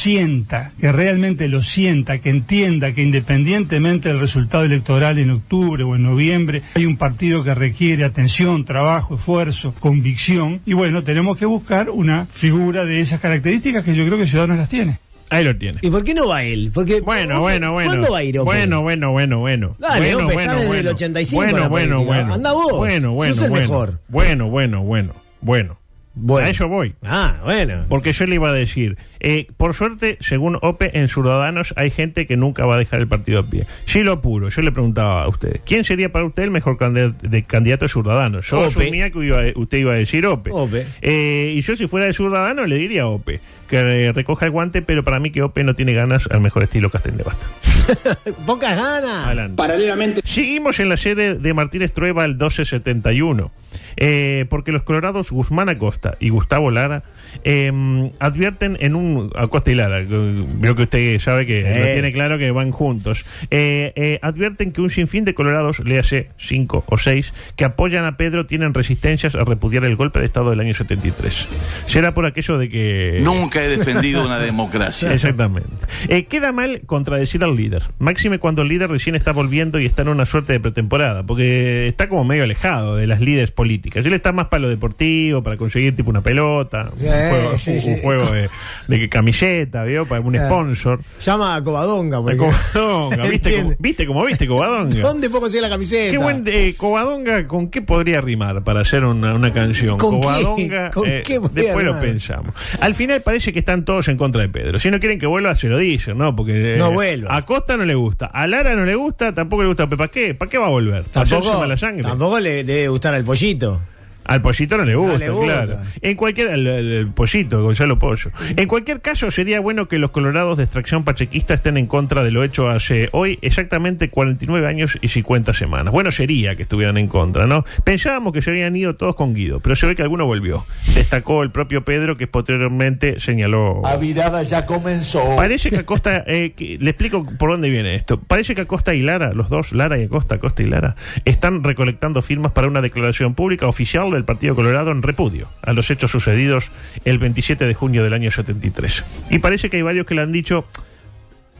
sienta, 0.50 0.72
que 0.80 0.92
realmente 0.92 1.48
lo 1.48 1.62
sienta, 1.62 2.18
que 2.18 2.30
entienda 2.30 2.92
que 2.92 3.02
independientemente 3.02 4.08
del 4.08 4.18
resultado 4.18 4.64
electoral 4.64 5.18
en 5.18 5.30
octubre 5.30 5.84
o 5.84 5.94
en 5.94 6.02
noviembre, 6.02 6.62
hay 6.74 6.86
un 6.86 6.96
partido 6.96 7.44
que 7.44 7.54
requiere 7.54 8.04
atención, 8.04 8.64
trabajo, 8.64 9.16
esfuerzo, 9.16 9.72
convicción 9.78 10.60
y 10.66 10.74
bueno, 10.74 11.02
tenemos 11.02 11.38
que 11.38 11.46
buscar 11.46 11.90
una 11.90 12.26
figura 12.26 12.84
de 12.84 13.00
esas 13.00 13.20
características 13.20 13.84
que 13.84 13.94
yo 13.94 14.04
creo 14.04 14.18
que 14.18 14.26
Ciudadanos 14.26 14.58
las 14.58 14.68
tiene. 14.68 14.98
Ahí 15.32 15.44
lo 15.44 15.56
tiene. 15.56 15.78
¿Y 15.82 15.90
por 15.90 16.02
qué 16.02 16.12
no 16.12 16.26
va 16.26 16.42
él? 16.42 16.72
Porque 16.74 17.00
Bueno, 17.00 17.34
Ope, 17.36 17.42
bueno, 17.42 17.72
bueno. 17.72 17.90
¿Cuándo 17.90 18.10
va 18.10 18.18
a 18.18 18.24
ir 18.24 18.38
Ope? 18.40 18.46
Bueno, 18.46 18.82
bueno, 18.82 19.12
bueno, 19.12 19.38
bueno. 19.38 19.76
Dale, 19.78 20.14
bueno, 20.14 20.26
Ope, 20.26 20.34
bueno, 20.34 20.40
está 20.40 20.54
desde 20.54 20.66
bueno. 20.66 20.80
el 20.80 20.88
85 20.88 21.42
en 21.42 21.50
Bueno, 21.50 21.68
bueno, 21.68 22.04
bueno. 22.04 22.34
Anda 22.34 22.52
vos. 22.52 22.76
Bueno, 22.76 23.12
bueno, 23.12 23.34
Sos 23.34 23.44
el 23.44 23.50
bueno. 23.50 23.68
mejor. 23.68 24.00
Bueno, 24.08 24.48
bueno, 24.48 24.82
bueno, 24.82 25.14
bueno. 25.40 25.79
Bueno. 26.14 26.46
A 26.48 26.50
eso 26.50 26.66
voy. 26.68 26.94
Ah, 27.04 27.36
bueno. 27.44 27.84
Porque 27.88 28.12
yo 28.12 28.26
le 28.26 28.34
iba 28.34 28.50
a 28.50 28.52
decir, 28.52 28.98
eh, 29.20 29.46
por 29.56 29.74
suerte, 29.74 30.18
según 30.20 30.58
OPE, 30.60 30.98
en 30.98 31.08
Ciudadanos 31.08 31.72
hay 31.76 31.90
gente 31.90 32.26
que 32.26 32.36
nunca 32.36 32.66
va 32.66 32.74
a 32.74 32.78
dejar 32.78 32.98
el 33.00 33.06
partido 33.08 33.38
a 33.40 33.42
pie. 33.44 33.64
Sí 33.86 34.02
lo 34.02 34.12
apuro, 34.12 34.48
yo 34.48 34.60
le 34.62 34.72
preguntaba 34.72 35.22
a 35.22 35.28
usted, 35.28 35.60
¿quién 35.64 35.84
sería 35.84 36.10
para 36.10 36.24
usted 36.24 36.42
el 36.42 36.50
mejor 36.50 36.76
candid- 36.78 37.14
de 37.20 37.44
candidato 37.44 37.84
de 37.84 37.88
Ciudadanos? 37.90 38.46
Yo 38.48 38.58
Ope. 38.58 38.66
asumía 38.66 39.10
que 39.10 39.24
iba 39.24 39.40
usted 39.54 39.78
iba 39.78 39.92
a 39.92 39.96
decir 39.96 40.26
OPE. 40.26 40.50
Ope. 40.52 40.86
Eh, 41.00 41.52
y 41.56 41.60
yo 41.60 41.76
si 41.76 41.86
fuera 41.86 42.06
de 42.06 42.12
Ciudadanos 42.12 42.68
le 42.68 42.76
diría 42.76 43.06
OPE, 43.06 43.40
que 43.68 43.78
eh, 43.78 44.12
recoja 44.12 44.46
el 44.46 44.50
guante, 44.50 44.82
pero 44.82 45.04
para 45.04 45.20
mí 45.20 45.30
que 45.30 45.42
OPE 45.42 45.62
no 45.62 45.74
tiene 45.76 45.92
ganas 45.94 46.26
al 46.30 46.40
mejor 46.40 46.64
estilo 46.64 46.90
Castén 46.90 47.16
de 47.18 47.22
Basta. 47.22 47.46
Pocas 48.46 48.76
ganas. 48.76 49.26
Adelante. 49.26 49.54
Paralelamente. 49.56 50.22
Seguimos 50.24 50.80
en 50.80 50.88
la 50.88 50.96
serie 50.96 51.34
de 51.34 51.54
Martínez 51.54 51.92
Trueba 51.92 52.24
el 52.24 52.32
1271, 52.32 53.50
eh, 54.00 54.46
porque 54.48 54.72
los 54.72 54.82
colorados 54.82 55.30
Guzmán 55.30 55.68
Acosta 55.68 56.16
y 56.18 56.30
Gustavo 56.30 56.70
Lara 56.72 57.04
eh, 57.44 58.10
advierten 58.18 58.76
en 58.80 58.94
un... 58.96 59.30
Acosta 59.36 59.70
y 59.70 59.74
Lara, 59.76 60.00
eh, 60.00 60.06
veo 60.08 60.74
que 60.74 60.82
usted 60.82 61.18
sabe 61.20 61.46
que 61.46 61.60
Sí. 61.60 61.66
lo 61.66 61.84
tiene 61.92 62.12
claro 62.12 62.38
que 62.38 62.50
van 62.50 62.70
juntos, 62.72 63.24
eh, 63.50 63.92
eh, 63.94 64.18
advierten 64.22 64.72
que 64.72 64.80
un 64.80 64.90
sinfín 64.90 65.24
de 65.24 65.34
colorados, 65.34 65.80
le 65.80 65.98
hace 65.98 66.30
cinco 66.38 66.84
o 66.88 66.96
seis, 66.98 67.32
que 67.56 67.64
apoyan 67.64 68.04
a 68.04 68.16
Pedro 68.16 68.46
tienen 68.46 68.74
resistencias 68.74 69.34
a 69.34 69.44
repudiar 69.44 69.84
el 69.84 69.94
golpe 69.96 70.18
de 70.18 70.24
Estado 70.24 70.50
del 70.50 70.60
año 70.60 70.74
73. 70.74 71.46
Será 71.86 72.14
por 72.14 72.24
aquello 72.26 72.56
de 72.58 72.68
que... 72.70 73.20
Nunca 73.22 73.62
he 73.62 73.68
defendido 73.68 74.24
una 74.24 74.38
democracia. 74.38 75.12
Exactamente. 75.14 75.68
Eh, 76.08 76.24
queda 76.24 76.52
mal 76.52 76.80
contradecir 76.86 77.44
al 77.44 77.54
líder. 77.56 77.82
Máxime 77.98 78.38
cuando 78.38 78.62
el 78.62 78.68
líder 78.68 78.88
recién 78.90 79.14
está 79.14 79.32
volviendo 79.32 79.78
y 79.78 79.86
está 79.86 80.02
en 80.02 80.08
una 80.08 80.24
suerte 80.26 80.54
de 80.54 80.60
pretemporada, 80.60 81.24
porque 81.24 81.86
está 81.88 82.08
como 82.08 82.24
medio 82.24 82.44
alejado 82.44 82.96
de 82.96 83.06
las 83.06 83.20
líderes 83.20 83.50
políticas. 83.50 83.89
Él 83.98 84.12
está 84.14 84.32
más 84.32 84.46
para 84.48 84.60
lo 84.62 84.68
deportivo, 84.68 85.42
para 85.42 85.56
conseguir 85.56 85.94
tipo 85.96 86.10
una 86.10 86.22
pelota, 86.22 86.90
un 86.98 87.04
Eh, 87.06 87.28
juego, 87.30 87.58
sí, 87.58 87.70
un- 87.72 87.80
sí. 87.80 87.90
un 87.90 87.98
juego 88.00 88.26
de, 88.30 88.48
de 88.88 89.08
camiseta, 89.08 89.82
¿vio? 89.84 90.06
Para 90.06 90.20
un 90.20 90.34
Eh. 90.36 90.44
sponsor. 90.46 91.00
Llama 91.20 91.56
a 91.56 91.62
Covadonga. 91.62 92.20
porque- 92.20 92.36
Covadonga, 92.36 93.22
¿viste 93.24 93.38
cómo, 93.50 93.54
¿Entiende? 93.70 93.76
¿viste 93.80 94.06
cómo 94.06 94.24
viste 94.24 94.46
Covadonga? 94.46 95.00
¿Dónde 95.00 95.28
puedo 95.30 95.42
conseguir 95.42 95.62
la 95.62 95.68
camiseta? 95.70 96.10
Qué 96.12 96.18
buen 96.18 96.44
eh, 96.46 96.74
Covadonga, 96.76 97.46
¿con 97.46 97.68
qué 97.68 97.82
podría 97.82 98.20
rimar 98.20 98.62
para 98.64 98.80
hacer 98.80 99.04
una, 99.04 99.34
una 99.34 99.52
canción? 99.52 99.98
¿Con 99.98 100.20
qué? 100.20 100.90
¿Con 100.92 101.08
eh, 101.08 101.22
qué 101.24 101.40
después 101.52 101.84
lo 101.84 101.98
pensamos. 102.00 102.54
Al 102.80 102.94
final 102.94 103.20
parece 103.22 103.52
que 103.52 103.58
están 103.60 103.84
todos 103.84 104.08
en 104.08 104.16
contra 104.16 104.42
de 104.42 104.48
Pedro. 104.48 104.78
Si 104.78 104.90
no 104.90 104.98
quieren 105.00 105.18
que 105.18 105.26
vuelva, 105.26 105.54
se 105.54 105.68
lo 105.68 105.78
dicen, 105.78 106.18
¿no? 106.18 106.34
Porque 106.36 106.74
eh, 106.74 106.78
No 106.78 106.92
vuelva. 106.92 107.34
a 107.36 107.42
Costa 107.42 107.76
no 107.76 107.84
le 107.84 107.94
gusta, 107.94 108.26
a 108.26 108.46
Lara 108.46 108.74
no 108.74 108.84
le 108.84 108.94
gusta, 108.94 109.32
tampoco 109.34 109.62
le 109.62 109.68
gusta. 109.68 109.86
¿Para 109.88 110.08
qué? 110.08 110.34
¿Para 110.34 110.50
qué 110.50 110.58
va 110.58 110.66
a 110.66 110.70
volver? 110.70 111.02
¿Para 111.04 111.22
hacerse 111.22 111.42
Tampoco, 111.42 111.60
mala 111.60 111.76
sangre? 111.76 112.02
tampoco 112.02 112.40
le 112.40 112.64
debe 112.64 112.88
gustar 112.88 113.14
al 113.14 113.24
pollito. 113.24 113.79
Al 114.24 114.42
pollito 114.42 114.76
no 114.76 114.84
le 114.84 114.94
gusta, 114.94 115.18
le 115.18 115.30
gusta. 115.30 115.64
claro. 115.64 115.80
En 116.02 116.16
cualquier 116.16 116.48
el, 116.48 116.66
el- 116.66 116.92
el 116.92 117.06
pollito, 117.08 117.62
Gonzalo 117.62 117.98
Pollo. 117.98 118.30
En 118.56 118.68
cualquier 118.68 119.00
caso, 119.00 119.30
sería 119.30 119.60
bueno 119.60 119.88
que 119.88 119.98
los 119.98 120.10
colorados 120.10 120.56
de 120.58 120.64
extracción 120.64 121.04
pachequista 121.04 121.54
estén 121.54 121.76
en 121.76 121.86
contra 121.86 122.22
de 122.22 122.30
lo 122.30 122.44
hecho 122.44 122.68
hace 122.68 123.08
hoy 123.12 123.38
exactamente 123.42 124.08
49 124.10 124.66
años 124.66 124.98
y 125.00 125.08
50 125.08 125.52
semanas. 125.52 125.92
Bueno, 125.92 126.10
sería 126.10 126.54
que 126.56 126.62
estuvieran 126.62 126.96
en 126.98 127.08
contra, 127.08 127.46
¿no? 127.46 127.64
Pensábamos 127.84 128.32
que 128.32 128.42
se 128.42 128.50
habían 128.50 128.76
ido 128.76 128.94
todos 128.96 129.14
con 129.16 129.34
Guido, 129.34 129.60
pero 129.60 129.74
se 129.76 129.86
ve 129.86 129.94
que 129.96 130.02
alguno 130.02 130.26
volvió. 130.26 130.64
Destacó 130.94 131.42
el 131.42 131.50
propio 131.50 131.84
Pedro, 131.84 132.16
que 132.16 132.26
posteriormente 132.26 133.18
señaló. 133.20 133.80
La 133.82 133.96
virada 133.96 134.42
ya 134.42 134.66
comenzó. 134.66 135.36
Parece 135.36 135.70
que 135.70 135.76
Acosta, 135.80 136.24
eh, 136.26 136.52
que- 136.56 136.78
le 136.80 136.90
explico 136.90 137.24
por 137.38 137.50
dónde 137.50 137.70
viene 137.70 137.94
esto. 137.96 138.20
Parece 138.20 138.54
que 138.54 138.62
Acosta 138.62 138.94
y 138.94 139.02
Lara, 139.02 139.32
los 139.32 139.48
dos, 139.48 139.72
Lara 139.72 139.98
y 139.98 140.04
Acosta, 140.04 140.36
Acosta 140.36 140.62
y 140.62 140.66
Lara, 140.66 140.94
están 141.24 141.64
recolectando 141.64 142.22
firmas 142.22 142.52
para 142.52 142.68
una 142.68 142.80
declaración 142.80 143.34
pública 143.34 143.66
oficial 143.66 144.09
del 144.16 144.24
Partido 144.24 144.54
Colorado 144.54 144.90
en 144.90 145.02
repudio 145.02 145.48
a 145.62 145.72
los 145.72 145.90
hechos 145.90 146.10
sucedidos 146.10 146.70
el 147.04 147.18
27 147.18 147.66
de 147.66 147.74
junio 147.74 148.04
del 148.04 148.12
año 148.12 148.30
73. 148.30 149.04
Y 149.30 149.38
parece 149.38 149.70
que 149.70 149.78
hay 149.78 149.82
varios 149.82 150.06
que 150.06 150.14
le 150.14 150.22
han 150.22 150.32
dicho, 150.32 150.64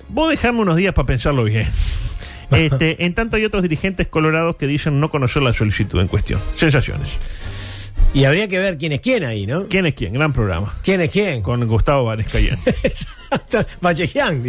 vos 0.09 0.31
dejame 0.31 0.61
unos 0.61 0.77
días 0.77 0.95
para 0.95 1.07
pensarlo 1.07 1.45
bien. 1.45 1.69
Este, 2.51 3.07
en 3.07 3.15
tanto 3.15 3.37
hay 3.37 3.45
otros 3.45 3.63
dirigentes 3.63 4.09
colorados 4.09 4.57
que 4.57 4.67
dicen 4.67 4.99
no 4.99 5.09
conocer 5.09 5.41
la 5.41 5.53
solicitud 5.53 6.01
en 6.01 6.09
cuestión. 6.09 6.41
Sensaciones. 6.57 7.11
Y 8.13 8.25
habría 8.25 8.49
que 8.49 8.59
ver 8.59 8.77
quién 8.77 8.91
es 8.91 8.99
quién 9.01 9.23
ahí, 9.23 9.47
¿no? 9.47 9.69
¿Quién 9.69 9.87
es 9.87 9.95
quién? 9.95 10.13
Gran 10.13 10.33
programa. 10.33 10.75
¿Quién 10.83 11.01
es 11.01 11.11
quién? 11.11 11.43
Con 11.43 11.65
Gustavo 11.69 12.05
Vanescayán. 12.07 12.59
Bachejian, 12.65 13.07
Bachejian. 13.81 14.43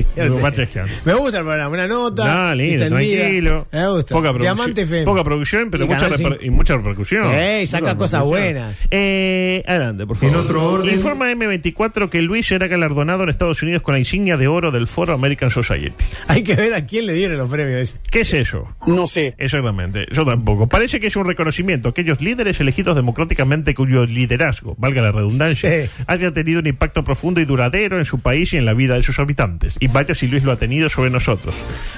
Me 1.06 1.14
gusta 1.14 1.40
el 1.40 1.44
programa, 1.46 1.70
una 1.70 1.88
nota. 1.88 2.48
No, 2.50 2.56
lindo, 2.56 2.88
tranquilo. 2.88 3.68
Me 3.72 3.88
gusta. 3.92 4.16
Poca 4.16 4.30
producción, 4.30 4.56
Diamante 4.56 4.82
FM. 4.82 5.06
poca 5.06 5.24
producción, 5.24 5.72
pero 5.72 5.86
Y 5.86 5.88
mucha, 5.88 6.10
reper- 6.10 6.38
y 6.42 6.50
mucha 6.50 6.78
repercusión. 6.78 7.32
Ey, 7.32 7.68
saca 7.68 7.96
cosas 7.98 8.24
buenas. 8.24 8.78
Eh, 8.90 9.64
adelante, 9.68 10.06
por 10.06 10.18
favor. 10.18 10.36
En 10.36 10.42
otro 10.42 10.72
orden- 10.72 10.94
Informa 10.94 11.32
M24 11.32 12.10
que 12.10 12.22
Luis 12.22 12.48
será 12.48 12.68
galardonado 12.68 13.24
en 13.24 13.30
Estados 13.30 13.62
Unidos 13.64 13.82
con 13.82 13.94
la 13.94 14.00
insignia 14.00 14.38
de 14.38 14.48
oro 14.48 14.72
del 14.72 14.88
Foro 14.88 15.14
American 15.14 15.50
Society. 15.50 16.04
Hay 16.28 16.44
que 16.44 16.56
ver 16.56 16.74
a 16.74 16.86
quién 16.86 17.06
le 17.06 17.14
dieron 17.14 17.38
los 17.38 17.50
premios. 17.50 17.80
ese. 17.82 18.00
¿Qué 18.10 18.22
es 18.22 18.34
eso? 18.34 18.68
No 18.88 19.08
sé. 19.08 19.36
Exactamente, 19.38 20.06
yo 20.12 20.26
tampoco. 20.26 20.68
Parece 20.68 21.00
que 21.00 21.08
es 21.08 21.16
un 21.16 21.26
reconocimiento 21.26 21.90
a 21.90 21.92
aquellos 21.92 22.22
líderes 22.22 22.60
elegidos 22.60 22.96
democráticamente 22.96 23.74
cuyo 23.76 24.06
liderazgo, 24.06 24.76
valga 24.78 25.02
la 25.02 25.12
redundancia, 25.12 25.70
Sí. 25.86 25.90
haya 26.08 26.32
tenido 26.34 26.60
un 26.60 26.68
impacto 26.68 27.04
profundo 27.04 27.42
y 27.42 27.46
duradero 27.46 27.98
en 27.98 28.06
su 28.06 28.20
país 28.20 28.54
y 28.54 28.58
en 28.58 28.66
la 28.66 28.71
vida 28.74 28.96
de 28.96 29.04
sus 29.04 29.20
habitantes. 29.20 29.76
Y 29.80 29.88
vaya 29.88 30.14
si 30.14 30.28
Luis 30.28 30.44
lo 30.44 30.52
ha 30.52 30.58
tenido 30.58 30.90
sobre 30.90 31.10
nosotros. 31.10 31.54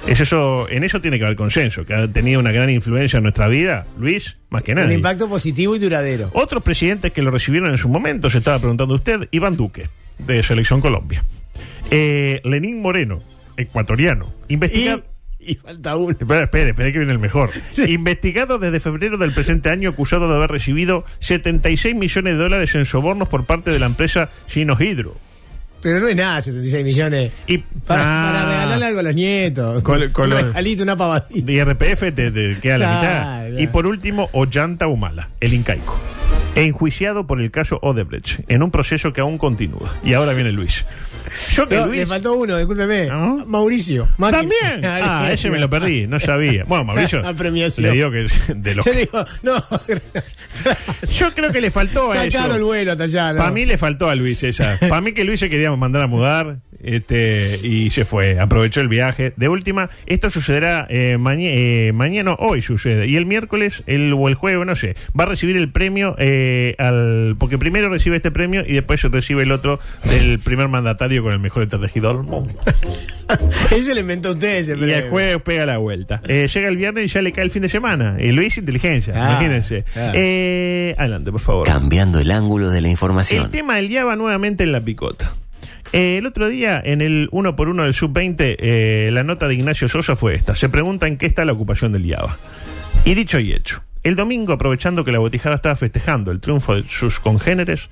Es 0.08 0.20
eso, 0.20 0.68
en 0.70 0.84
eso 0.84 1.02
tiene 1.02 1.18
que 1.20 1.26
haber 1.26 1.38
consenso, 1.38 1.86
que 1.86 1.94
ha 1.94 2.08
tenido 2.08 2.40
una 2.40 2.52
gran 2.52 2.70
influencia 2.70 3.18
en 3.18 3.24
nuestra 3.24 3.48
vida, 3.48 3.86
Luis, 3.98 4.38
más 4.50 4.64
que 4.64 4.72
Un 4.74 4.80
nadie. 4.80 4.96
impacto 4.96 5.30
positivo 5.30 5.76
y 5.76 5.80
duradero. 5.80 6.30
Otros 6.34 6.64
presidentes 6.64 7.12
que 7.14 7.22
lo 7.22 7.32
recibieron 7.32 7.70
en 7.72 7.78
su 7.78 7.90
momento, 7.90 8.30
se 8.30 8.38
estaba 8.40 8.60
preguntando 8.60 8.96
usted, 8.96 9.28
Iván 9.32 9.56
Duque, 9.56 9.90
de 10.20 10.44
Selección 10.44 10.82
Colombia. 10.82 11.24
Eh, 11.92 12.42
Lenín 12.44 12.82
Moreno, 12.82 13.22
ecuatoriano, 13.58 14.34
investigado... 14.48 15.04
Y, 15.40 15.52
y 15.52 15.56
falta 15.56 15.98
uno. 15.98 16.12
Espera, 16.18 16.44
espere, 16.46 16.70
espere 16.70 16.92
que 16.94 17.00
viene 17.00 17.12
el 17.12 17.20
mejor. 17.20 17.50
Investigado 17.88 18.60
desde 18.60 18.80
febrero 18.80 19.18
del 19.18 19.34
presente 19.34 19.70
año, 19.70 19.90
acusado 19.90 20.30
de 20.30 20.36
haber 20.36 20.50
recibido 20.50 21.04
76 21.20 21.96
millones 21.96 22.34
de 22.38 22.40
dólares 22.40 22.74
en 22.76 22.86
sobornos 22.86 23.28
por 23.28 23.46
parte 23.46 23.72
de 23.72 23.80
la 23.80 23.88
empresa 23.88 24.30
Chino 24.48 24.78
Hydro. 24.80 25.16
Pero 25.84 26.00
no 26.00 26.08
es 26.08 26.16
nada, 26.16 26.42
76 26.42 26.84
millones. 26.84 27.32
Y 27.48 27.58
Para, 27.60 28.02
Ah, 28.04 28.32
para 28.34 28.50
regalarle 28.52 28.86
algo 28.86 29.00
a 29.00 29.04
los 29.04 29.16
nietos. 29.16 29.84
Con- 29.84 30.10
con 30.12 30.24
un 30.26 30.30
los- 30.32 30.42
regalito, 30.44 30.84
una 30.84 30.96
pavadita. 30.96 31.46
de 31.46 31.54
IRPF 31.54 32.00
te, 32.16 32.32
te 32.32 32.58
queda 32.62 32.78
la 32.78 32.96
mitad. 32.96 33.60
Y 33.60 33.68
por 33.68 33.86
último, 33.86 34.30
Ollanta 34.32 34.88
Humala, 34.88 35.30
el 35.42 35.54
incaico. 35.54 36.00
Enjuiciado 36.56 37.26
por 37.26 37.42
el 37.42 37.52
caso 37.52 37.80
Odebrecht, 37.82 38.42
en 38.48 38.64
un 38.64 38.72
proceso 38.72 39.12
que 39.14 39.22
aún 39.22 39.38
continúa. 39.38 39.94
Y 40.04 40.14
ahora 40.14 40.34
viene 40.34 40.52
Luis. 40.52 40.86
Yo 41.54 41.68
que 41.68 41.76
No, 41.78 41.88
Luis... 41.88 42.02
Le 42.02 42.06
faltó 42.06 42.34
uno, 42.34 42.58
discúlpeme. 42.58 43.08
¿No? 43.08 43.44
Mauricio. 43.46 44.08
También. 44.20 44.54
Ah, 44.84 45.30
ese 45.32 45.50
me 45.52 45.60
lo 45.60 45.70
perdí, 45.70 46.08
no 46.08 46.20
sabía. 46.20 46.64
Bueno, 46.66 46.84
Mauricio. 46.86 47.22
La 47.22 47.34
premiación. 47.34 47.88
Le 47.88 47.94
digo 47.94 48.12
que 48.12 48.28
de 48.54 48.76
los 48.76 48.86
Yo 48.86 48.94
digo, 48.94 49.24
no, 49.42 49.56
Yo 51.14 51.34
creo 51.34 51.52
que 51.52 51.62
le 51.62 51.72
faltó 51.72 52.12
a 52.12 52.26
está 52.26 52.28
eso. 52.28 52.38
caro 52.40 52.56
el 52.56 52.64
vuelo 52.64 52.92
hasta 52.92 53.04
allá. 53.06 53.34
¿no? 53.34 53.40
Para 53.40 53.52
mí 53.52 53.66
le 53.66 53.78
faltó 53.78 54.10
a 54.10 54.16
Luis 54.16 54.44
esa. 54.44 54.78
Para 54.80 55.02
mí 55.02 55.14
que 55.14 55.24
Luis 55.24 55.40
se 55.40 55.50
quería 55.50 55.72
mandar 55.76 56.04
a 56.04 56.08
mudar 56.08 56.60
este 56.84 57.58
y 57.64 57.90
se 57.90 58.06
fue. 58.06 58.40
Aprovechó 58.40 58.82
el 58.82 58.88
viaje. 58.88 59.34
De 59.36 59.50
última, 59.50 59.90
esto 60.06 60.30
sucederá 60.30 60.86
eh, 60.90 61.18
maña- 61.18 61.50
eh, 61.52 61.92
mañana, 61.94 62.34
hoy 62.40 62.62
sucede. 62.62 63.08
Y 63.08 63.16
el 63.16 63.26
miércoles 63.26 63.84
el, 63.88 64.14
o 64.14 64.28
el 64.28 64.36
jueves, 64.36 64.66
no 64.66 64.76
sé, 64.76 64.96
va 65.20 65.24
a 65.24 65.28
recibir 65.28 65.58
el 65.58 65.72
premio 65.72 66.16
eh, 66.20 66.76
al 66.78 67.36
porque 67.40 67.58
primero 67.58 67.90
recibe 67.90 68.18
este 68.18 68.32
premio 68.32 68.64
y 68.68 68.74
después 68.74 69.02
recibe 69.04 69.44
el 69.44 69.52
otro 69.52 69.80
del 70.06 70.40
primer 70.40 70.68
mandatario 70.68 71.24
con 71.24 71.34
el 71.34 71.40
mejor 71.40 71.64
estrategidor 71.64 72.18
del 72.18 72.26
mundo. 72.26 72.54
Ese 73.72 73.96
le 73.96 74.02
inventó 74.02 74.32
usted 74.32 74.58
ese 74.58 74.74
Y 74.74 74.76
premio. 74.78 74.96
el 74.98 75.10
jueves 75.10 75.38
pega 75.44 75.66
la 75.66 75.78
vuelta. 75.78 76.22
Eh, 76.28 76.48
llega 76.54 76.68
el 76.68 76.78
viernes 76.78 77.06
y 77.06 77.08
ya 77.08 77.22
le 77.22 77.32
cae 77.32 77.44
el 77.46 77.52
fin 77.52 77.62
de 77.62 77.70
semana. 77.70 78.18
Y 78.20 78.32
Luis, 78.32 78.58
inteligencia, 78.58 79.14
Ah, 79.16 79.30
imagínense. 79.32 79.86
ah. 79.96 80.12
Eh, 80.14 80.94
adelante, 80.98 81.32
por 81.32 81.40
favor. 81.42 81.68
Cambiando 81.68 82.20
el 82.20 82.30
ángulo 82.32 82.70
de 82.70 82.82
la 82.82 82.88
El 82.88 82.92
información. 82.92 83.50
tema 83.50 83.76
del 83.78 83.88
día 83.90 84.04
va 84.06 84.16
nuevamente 84.16 84.64
en 84.64 84.72
la 84.72 84.82
picota. 84.82 85.34
Eh, 85.94 86.18
el 86.18 86.26
otro 86.26 86.50
día, 86.50 86.82
en 86.84 87.02
el 87.02 87.30
1 87.32 87.56
por 87.56 87.70
1 87.70 87.84
del 87.84 87.94
Sub-20, 87.94 88.56
eh, 88.58 89.10
la 89.14 89.24
nota 89.24 89.48
de 89.48 89.54
Ignacio 89.54 89.88
Sosa 89.88 90.16
fue 90.16 90.34
esta. 90.34 90.56
Se 90.56 90.68
pregunta 90.68 91.08
en 91.08 91.18
qué 91.18 91.28
está 91.28 91.46
la 91.46 91.54
ocupación 91.54 91.94
del 91.94 92.08
IABA. 92.08 92.36
Y 93.06 93.14
dicho 93.14 93.40
y 93.40 93.54
hecho, 93.54 93.84
el 94.02 94.16
domingo, 94.16 94.54
aprovechando 94.54 95.06
que 95.06 95.12
la 95.12 95.20
botijada 95.20 95.56
estaba 95.56 95.76
festejando 95.76 96.32
el 96.32 96.40
triunfo 96.40 96.74
de 96.74 96.84
sus 96.90 97.20
congéneres, 97.20 97.92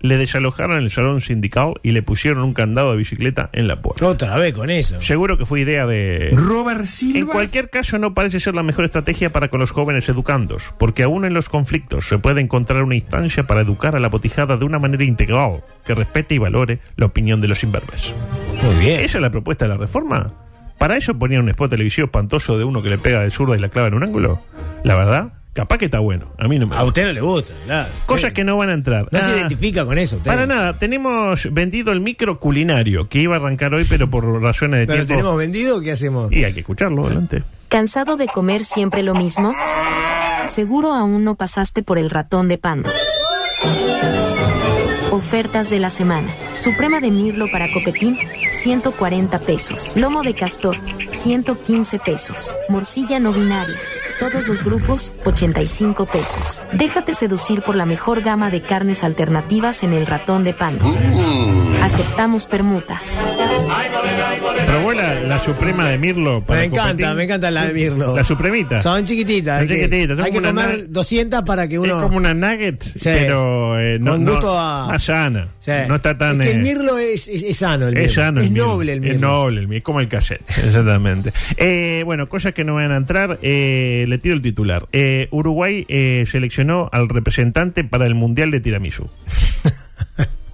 Le 0.00 0.16
desalojaron 0.16 0.78
el 0.78 0.90
salón 0.90 1.20
sindical 1.20 1.74
y 1.82 1.92
le 1.92 2.02
pusieron 2.02 2.42
un 2.42 2.54
candado 2.54 2.92
de 2.92 2.98
bicicleta 2.98 3.50
en 3.52 3.68
la 3.68 3.82
puerta. 3.82 4.06
Otra 4.06 4.36
vez 4.36 4.54
con 4.54 4.70
eso. 4.70 5.00
Seguro 5.00 5.38
que 5.38 5.46
fue 5.46 5.60
idea 5.60 5.86
de... 5.86 6.30
Robert 6.34 6.86
Silva. 6.86 7.18
En 7.18 7.26
cualquier 7.26 7.70
caso, 7.70 7.98
no 7.98 8.14
parece 8.14 8.40
ser 8.40 8.54
la 8.54 8.62
mejor 8.62 8.84
estrategia 8.84 9.30
para 9.30 9.48
con 9.48 9.60
los 9.60 9.72
jóvenes 9.72 10.08
educandos, 10.08 10.72
porque 10.78 11.02
aún 11.02 11.24
en 11.24 11.34
los 11.34 11.48
conflictos 11.48 12.06
se 12.06 12.18
puede 12.18 12.40
encontrar 12.40 12.82
una 12.82 12.94
instancia 12.94 13.46
para 13.46 13.60
educar 13.60 13.96
a 13.96 14.00
la 14.00 14.08
botijada 14.08 14.56
de 14.56 14.64
una 14.64 14.78
manera 14.78 15.04
integral, 15.04 15.62
que 15.84 15.94
respete 15.94 16.34
y 16.34 16.38
valore 16.38 16.80
la 16.96 17.06
opinión 17.06 17.40
de 17.40 17.48
los 17.48 17.62
imberbes. 17.62 18.14
Muy 18.62 18.74
bien. 18.76 19.00
¿Esa 19.00 19.18
es 19.18 19.22
la 19.22 19.30
propuesta 19.30 19.64
de 19.64 19.70
la 19.70 19.76
reforma? 19.76 20.32
¿Para 20.78 20.96
eso 20.96 21.14
ponían 21.18 21.42
un 21.42 21.50
spot 21.50 21.70
televisivo 21.70 22.06
espantoso 22.06 22.56
de 22.56 22.64
uno 22.64 22.82
que 22.82 22.88
le 22.88 22.98
pega 22.98 23.20
de 23.20 23.30
zurda 23.30 23.54
y 23.54 23.58
la 23.58 23.68
clava 23.68 23.88
en 23.88 23.94
un 23.94 24.02
ángulo? 24.02 24.40
La 24.82 24.94
verdad, 24.94 25.34
capaz 25.52 25.78
que 25.78 25.84
está 25.86 25.98
bueno. 25.98 26.32
A 26.38 26.48
mí 26.48 26.58
no 26.58 26.66
me 26.66 26.76
A 26.76 26.84
usted 26.84 27.04
no 27.06 27.12
le 27.12 27.20
gusta, 27.20 27.52
claro. 27.66 27.88
Cosas 28.06 28.32
que 28.32 28.44
no 28.44 28.56
van 28.56 28.70
a 28.70 28.72
entrar. 28.74 29.08
No 29.10 29.18
se 29.18 29.24
Ah, 29.24 29.36
identifica 29.38 29.84
con 29.84 29.98
eso. 29.98 30.16
usted. 30.16 30.30
Para 30.30 30.46
nada, 30.46 30.78
tenemos 30.78 31.48
vendido 31.52 31.92
el 31.92 32.00
micro 32.00 32.38
culinario, 32.40 33.08
que 33.08 33.20
iba 33.20 33.36
a 33.36 33.38
arrancar 33.38 33.74
hoy, 33.74 33.84
pero 33.88 34.08
por 34.10 34.24
razones 34.42 34.80
de 34.80 34.86
¿Pero 34.86 34.98
lo 35.00 35.06
tiempo... 35.06 35.20
tenemos 35.22 35.38
vendido? 35.38 35.80
¿Qué 35.80 35.92
hacemos? 35.92 36.32
Y 36.32 36.44
hay 36.44 36.52
que 36.52 36.60
escucharlo, 36.60 37.04
adelante. 37.06 37.42
¿Cansado 37.68 38.16
de 38.16 38.26
comer 38.26 38.64
siempre 38.64 39.02
lo 39.02 39.14
mismo? 39.14 39.54
Seguro 40.48 40.92
aún 40.92 41.22
no 41.24 41.36
pasaste 41.36 41.82
por 41.82 41.98
el 41.98 42.10
ratón 42.10 42.48
de 42.48 42.58
pando. 42.58 42.90
Ofertas 45.12 45.70
de 45.70 45.80
la 45.80 45.90
semana. 45.90 46.28
Suprema 46.56 47.00
de 47.00 47.10
mirlo 47.10 47.50
para 47.50 47.70
copetín, 47.72 48.16
140 48.62 49.38
pesos. 49.40 49.96
Lomo 49.96 50.22
de 50.22 50.34
castor, 50.34 50.76
115 51.08 51.98
pesos. 51.98 52.56
Morcilla 52.68 53.18
no 53.18 53.32
binaria. 53.32 53.74
Todos 54.20 54.46
los 54.48 54.62
grupos, 54.62 55.14
85 55.24 56.04
pesos. 56.06 56.62
Déjate 56.72 57.14
seducir 57.14 57.62
por 57.62 57.74
la 57.74 57.86
mejor 57.86 58.20
gama 58.20 58.50
de 58.50 58.60
carnes 58.60 59.02
alternativas 59.02 59.82
en 59.82 59.94
el 59.94 60.06
ratón 60.06 60.44
de 60.44 60.52
pando. 60.52 60.94
Aceptamos 61.82 62.46
permutas. 62.46 63.18
Probó 64.66 64.92
la, 64.92 65.14
la 65.20 65.38
suprema 65.38 65.88
de 65.88 65.96
Mirlo. 65.98 66.44
Para 66.44 66.60
Me 66.60 66.66
encanta, 66.66 66.88
competir? 66.90 67.14
me 67.16 67.24
encanta 67.24 67.50
la 67.50 67.64
de 67.66 67.72
Mirlo. 67.72 68.14
La 68.16 68.22
supremita. 68.24 68.78
Son 68.82 69.04
chiquititas. 69.04 69.62
Son 69.62 69.62
hay 69.62 69.68
que- 69.68 69.84
chiquititas, 69.84 70.16
son 70.16 70.26
Hay 70.26 70.32
que 70.32 70.42
comer 70.42 70.78
na- 70.78 70.84
200 70.88 71.42
para 71.42 71.66
que 71.66 71.78
uno. 71.78 71.96
Es 71.96 72.02
como 72.02 72.16
una 72.18 72.34
nugget, 72.34 72.84
pero 73.02 73.80
eh, 73.80 73.98
no, 73.98 74.12
Con 74.12 74.24
no- 74.24 74.32
gusto 74.32 74.58
a- 74.58 74.86
más 74.88 75.02
sana. 75.02 75.48
Sí. 75.58 75.72
No 75.88 75.96
está 75.96 76.16
tan... 76.16 76.40
Es 76.42 76.46
que 76.46 76.52
el 76.52 76.58
eh, 76.58 76.62
mirlo 76.62 76.98
es, 76.98 77.26
es- 77.26 77.42
es 77.42 77.56
sano. 77.56 77.88
El 77.88 77.96
es 77.96 78.12
sano. 78.14 78.42
El 78.42 78.52
noble 78.52 78.92
el 78.92 79.00
mirlo. 79.00 79.14
Es 79.14 79.20
noble 79.20 79.60
el 79.60 79.66
mirlo. 79.68 79.78
Es 79.78 79.84
como 79.84 80.00
el 80.00 80.08
cassette. 80.08 80.42
Exactamente. 80.64 81.32
Eh, 81.56 82.02
bueno, 82.04 82.28
cosas 82.28 82.52
que 82.52 82.64
no 82.64 82.74
van 82.74 82.92
a 82.92 82.96
entrar. 82.98 83.38
eh, 83.42 84.04
le 84.10 84.18
tiro 84.18 84.34
el 84.34 84.42
titular. 84.42 84.86
Eh, 84.92 85.28
Uruguay 85.30 85.86
eh, 85.88 86.24
seleccionó 86.26 86.88
al 86.92 87.08
representante 87.08 87.84
para 87.84 88.06
el 88.06 88.14
Mundial 88.14 88.50
de. 88.50 88.60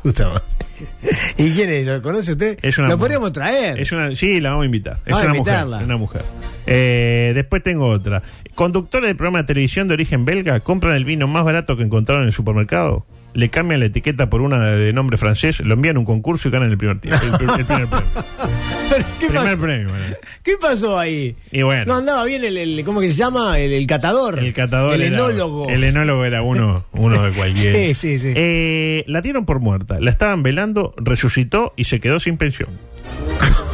Justamente. 0.02 0.42
¿Y 1.38 1.50
quién 1.52 1.70
es? 1.70 1.86
¿Lo 1.86 2.00
conoce 2.02 2.32
usted? 2.32 2.58
Es 2.62 2.78
una 2.78 2.88
Lo 2.88 2.96
mu- 2.96 3.00
podríamos 3.00 3.32
traer. 3.32 3.80
Es 3.80 3.90
una, 3.92 4.14
sí, 4.14 4.40
la 4.40 4.50
vamos 4.50 4.62
a 4.64 4.66
invitar. 4.66 4.98
Es 5.04 5.12
Vamos 5.12 5.20
a 5.20 5.24
una 5.24 5.34
mujer. 5.34 5.38
invitarla. 5.54 5.78
es 5.80 5.84
una 5.84 5.96
mujer. 5.96 6.22
Eh, 6.66 7.32
después 7.34 7.62
tengo 7.62 7.86
otra. 7.88 8.22
Conductores 8.56 9.08
de 9.08 9.14
programa 9.14 9.38
de 9.40 9.44
televisión 9.44 9.86
de 9.86 9.94
origen 9.94 10.24
belga 10.24 10.58
compran 10.60 10.96
el 10.96 11.04
vino 11.04 11.26
más 11.28 11.44
barato 11.44 11.76
que 11.76 11.82
encontraron 11.84 12.22
en 12.22 12.28
el 12.28 12.32
supermercado. 12.32 13.06
Le 13.34 13.50
cambian 13.50 13.80
la 13.80 13.86
etiqueta 13.86 14.30
por 14.30 14.40
una 14.40 14.58
de 14.70 14.94
nombre 14.94 15.18
francés, 15.18 15.60
lo 15.60 15.74
envían 15.74 15.96
a 15.96 15.98
un 15.98 16.06
concurso 16.06 16.48
y 16.48 16.50
ganan 16.52 16.70
el 16.70 16.78
primer, 16.78 16.98
tiempo, 17.00 17.20
el, 17.22 17.32
el 17.60 17.66
primer 17.66 17.86
premio. 17.86 17.88
¿Qué 19.20 19.26
primer 19.26 19.44
pasó? 19.44 19.60
premio. 19.60 19.88
bueno. 19.90 20.16
¿Qué 20.42 20.52
pasó 20.58 20.98
ahí? 20.98 21.36
Y 21.52 21.60
bueno. 21.60 21.84
No 21.84 21.96
andaba 21.96 22.24
bien 22.24 22.44
el, 22.44 22.56
el- 22.56 22.82
¿cómo 22.82 23.00
que 23.02 23.08
se 23.08 23.14
llama? 23.14 23.58
El, 23.58 23.74
el 23.74 23.86
catador. 23.86 24.38
El 24.38 24.54
catador 24.54 24.94
El 24.94 25.02
era- 25.02 25.16
enólogo. 25.16 25.68
el 25.68 25.84
enólogo 25.84 26.24
era 26.24 26.40
uno, 26.40 26.86
uno 26.92 27.22
de 27.24 27.32
cualquiera. 27.32 27.76
Sí, 27.78 27.94
sí, 27.94 28.18
sí. 28.18 28.32
Eh, 28.34 29.04
la 29.06 29.20
dieron 29.20 29.44
por 29.44 29.60
muerta, 29.60 30.00
la 30.00 30.10
estaban 30.10 30.42
velando, 30.42 30.94
resucitó 30.96 31.74
y 31.76 31.84
se 31.84 32.00
quedó 32.00 32.20
sin 32.20 32.38
pensión. 32.38 32.70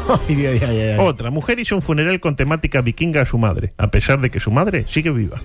Otra, 0.99 1.31
mujer 1.31 1.59
hizo 1.61 1.75
un 1.75 1.83
funeral 1.83 2.21
con 2.21 2.37
temática 2.37 2.81
vikinga 2.81 3.23
a 3.23 3.25
su 3.25 3.39
madre, 3.39 3.73
a 3.77 3.91
pesar 3.91 4.21
de 4.21 4.31
que 4.31 4.41
su 4.41 4.51
madre 4.51 4.85
sigue 4.89 5.11
viva. 5.11 5.39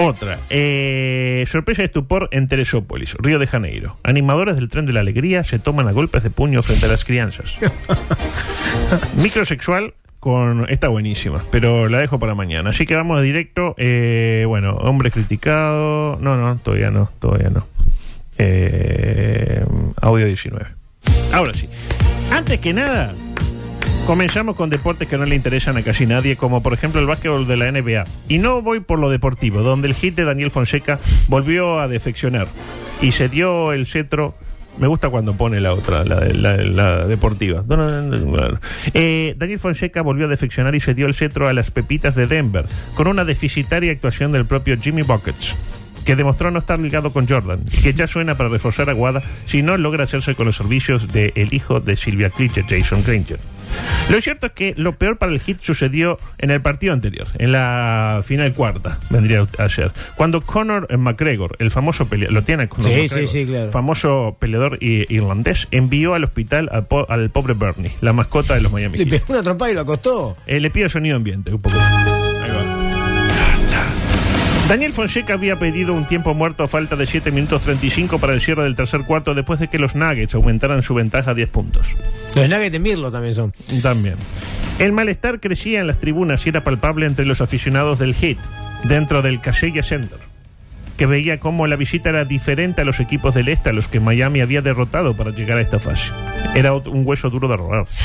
Otra, 0.00 0.38
eh, 0.48 1.44
sorpresa 1.48 1.82
y 1.82 1.86
estupor 1.86 2.28
en 2.30 2.46
Teresópolis, 2.46 3.16
Río 3.18 3.40
de 3.40 3.48
Janeiro. 3.48 3.96
Animadores 4.04 4.54
del 4.54 4.68
tren 4.68 4.86
de 4.86 4.92
la 4.92 5.00
alegría 5.00 5.42
se 5.42 5.58
toman 5.58 5.88
a 5.88 5.92
golpes 5.92 6.22
de 6.22 6.30
puño 6.30 6.62
frente 6.62 6.86
a 6.86 6.88
las 6.88 7.04
crianzas. 7.04 7.56
Microsexual 9.16 9.94
con 10.20 10.66
esta 10.68 10.86
buenísima, 10.86 11.42
pero 11.50 11.88
la 11.88 11.98
dejo 11.98 12.20
para 12.20 12.36
mañana. 12.36 12.70
Así 12.70 12.86
que 12.86 12.94
vamos 12.94 13.22
directo. 13.22 13.74
eh, 13.76 14.44
bueno, 14.46 14.76
hombre 14.76 15.10
criticado. 15.10 16.16
No, 16.20 16.36
no, 16.36 16.56
todavía 16.58 16.92
no, 16.92 17.10
todavía 17.18 17.50
no. 17.50 17.66
Eh, 18.38 19.64
audio 20.00 20.26
19. 20.26 20.77
Ahora 21.32 21.54
sí. 21.54 21.68
Antes 22.30 22.60
que 22.60 22.72
nada, 22.72 23.14
comenzamos 24.06 24.56
con 24.56 24.70
deportes 24.70 25.08
que 25.08 25.18
no 25.18 25.24
le 25.24 25.34
interesan 25.34 25.76
a 25.76 25.82
casi 25.82 26.06
nadie, 26.06 26.36
como 26.36 26.62
por 26.62 26.72
ejemplo 26.72 27.00
el 27.00 27.06
básquetbol 27.06 27.46
de 27.46 27.56
la 27.56 27.70
NBA. 27.70 28.04
Y 28.28 28.38
no 28.38 28.62
voy 28.62 28.80
por 28.80 28.98
lo 28.98 29.10
deportivo, 29.10 29.62
donde 29.62 29.88
el 29.88 29.94
hit 29.94 30.14
de 30.14 30.24
Daniel 30.24 30.50
Fonseca 30.50 30.98
volvió 31.28 31.78
a 31.80 31.88
defeccionar 31.88 32.48
y 33.00 33.12
se 33.12 33.28
dio 33.28 33.72
el 33.72 33.86
cetro. 33.86 34.34
Me 34.78 34.86
gusta 34.86 35.10
cuando 35.10 35.34
pone 35.34 35.58
la 35.60 35.72
otra, 35.72 36.04
la, 36.04 36.20
la- 36.20 37.06
deportiva. 37.06 37.64
Eh, 38.94 39.34
Daniel 39.36 39.58
Fonseca 39.58 40.02
volvió 40.02 40.26
a 40.26 40.28
defeccionar 40.28 40.74
y 40.76 40.80
se 40.80 40.94
dio 40.94 41.06
el 41.06 41.14
cetro 41.14 41.48
a 41.48 41.52
las 41.52 41.72
pepitas 41.72 42.14
de 42.14 42.28
Denver, 42.28 42.64
con 42.94 43.08
una 43.08 43.24
deficitaria 43.24 43.90
actuación 43.90 44.30
del 44.30 44.46
propio 44.46 44.76
Jimmy 44.80 45.02
Buckets 45.02 45.56
que 46.08 46.16
demostró 46.16 46.50
no 46.50 46.58
estar 46.58 46.78
ligado 46.78 47.12
con 47.12 47.28
Jordan 47.28 47.60
y 47.70 47.82
que 47.82 47.92
ya 47.92 48.06
suena 48.06 48.34
para 48.38 48.48
reforzar 48.48 48.88
a 48.88 48.94
Guada 48.94 49.22
si 49.44 49.60
no 49.60 49.76
logra 49.76 50.04
hacerse 50.04 50.34
con 50.34 50.46
los 50.46 50.56
servicios 50.56 51.12
del 51.12 51.52
hijo 51.52 51.80
de 51.80 51.96
Silvia 51.96 52.30
Klitschko, 52.30 52.66
Jason 52.66 53.02
Granger. 53.06 53.38
Lo 54.08 54.18
cierto 54.22 54.46
es 54.46 54.52
que 54.54 54.72
lo 54.78 54.92
peor 54.94 55.18
para 55.18 55.30
el 55.32 55.40
hit 55.40 55.58
sucedió 55.60 56.18
en 56.38 56.50
el 56.50 56.62
partido 56.62 56.94
anterior, 56.94 57.26
en 57.38 57.52
la 57.52 58.22
final 58.24 58.54
cuarta, 58.54 58.98
vendría 59.10 59.46
a 59.58 59.68
ser, 59.68 59.92
cuando 60.16 60.40
Conor 60.40 60.88
McGregor, 60.96 61.56
el 61.58 61.70
famoso 61.70 62.06
peleador, 62.06 62.32
lo 62.32 62.42
tiene 62.42 62.70
Conor 62.70 62.86
Sí, 62.90 63.00
McGregor, 63.02 63.18
sí, 63.18 63.26
sí, 63.40 63.46
claro. 63.46 63.70
famoso 63.70 64.38
peleador 64.40 64.78
irlandés, 64.80 65.68
envió 65.72 66.14
al 66.14 66.24
hospital 66.24 66.70
al, 66.72 66.86
po- 66.86 67.04
al 67.10 67.28
pobre 67.28 67.52
Bernie, 67.52 67.92
la 68.00 68.14
mascota 68.14 68.54
de 68.54 68.62
los 68.62 68.72
Miami 68.72 68.96
Le 68.96 69.04
pegó 69.04 69.34
una 69.34 69.42
trompada 69.42 69.70
y 69.70 69.74
lo 69.74 69.82
acostó. 69.82 70.38
Eh, 70.46 70.58
le 70.58 70.70
pido 70.70 70.88
sonido 70.88 71.16
ambiente, 71.16 71.52
un 71.52 71.60
poco. 71.60 71.76
Daniel 74.68 74.92
Fonseca 74.92 75.32
había 75.32 75.58
pedido 75.58 75.94
un 75.94 76.06
tiempo 76.06 76.34
muerto 76.34 76.62
a 76.62 76.68
falta 76.68 76.94
de 76.94 77.06
7 77.06 77.30
minutos 77.30 77.62
35 77.62 78.18
para 78.18 78.34
el 78.34 78.42
cierre 78.42 78.64
del 78.64 78.76
tercer 78.76 79.04
cuarto 79.04 79.34
después 79.34 79.58
de 79.60 79.68
que 79.68 79.78
los 79.78 79.94
Nuggets 79.94 80.34
aumentaran 80.34 80.82
su 80.82 80.92
ventaja 80.92 81.30
a 81.30 81.34
10 81.34 81.48
puntos. 81.48 81.86
Los 82.34 82.46
nuggets 82.50 82.72
de 82.72 82.78
Mirlo 82.78 83.10
también 83.10 83.34
son. 83.34 83.54
También. 83.82 84.16
El 84.78 84.92
malestar 84.92 85.40
crecía 85.40 85.80
en 85.80 85.86
las 85.86 86.00
tribunas 86.00 86.44
y 86.44 86.50
era 86.50 86.64
palpable 86.64 87.06
entre 87.06 87.24
los 87.24 87.40
aficionados 87.40 87.98
del 87.98 88.14
Heat, 88.14 88.36
dentro 88.84 89.22
del 89.22 89.40
Casella 89.40 89.82
Center, 89.82 90.18
que 90.98 91.06
veía 91.06 91.38
cómo 91.38 91.66
la 91.68 91.76
visita 91.76 92.10
era 92.10 92.24
diferente 92.24 92.82
a 92.82 92.84
los 92.84 92.98
equipos 92.98 93.32
del 93.32 93.48
Este 93.48 93.70
a 93.70 93.72
los 93.72 93.86
que 93.86 94.00
Miami 94.00 94.40
había 94.40 94.60
derrotado 94.62 95.16
para 95.16 95.30
llegar 95.30 95.56
a 95.56 95.60
esta 95.60 95.78
fase. 95.78 96.12
Era 96.56 96.74
un 96.74 97.06
hueso 97.06 97.30
duro 97.30 97.48
de 97.48 97.56
robar. 97.56 97.86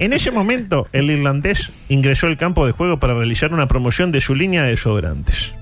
En 0.00 0.12
ese 0.12 0.32
momento, 0.32 0.88
el 0.92 1.08
irlandés 1.08 1.70
ingresó 1.88 2.26
al 2.26 2.36
campo 2.36 2.66
de 2.66 2.72
juego 2.72 2.98
para 2.98 3.14
realizar 3.14 3.54
una 3.54 3.68
promoción 3.68 4.10
de 4.10 4.20
su 4.20 4.34
línea 4.34 4.64
de 4.64 4.70
desodorantes. 4.70 5.54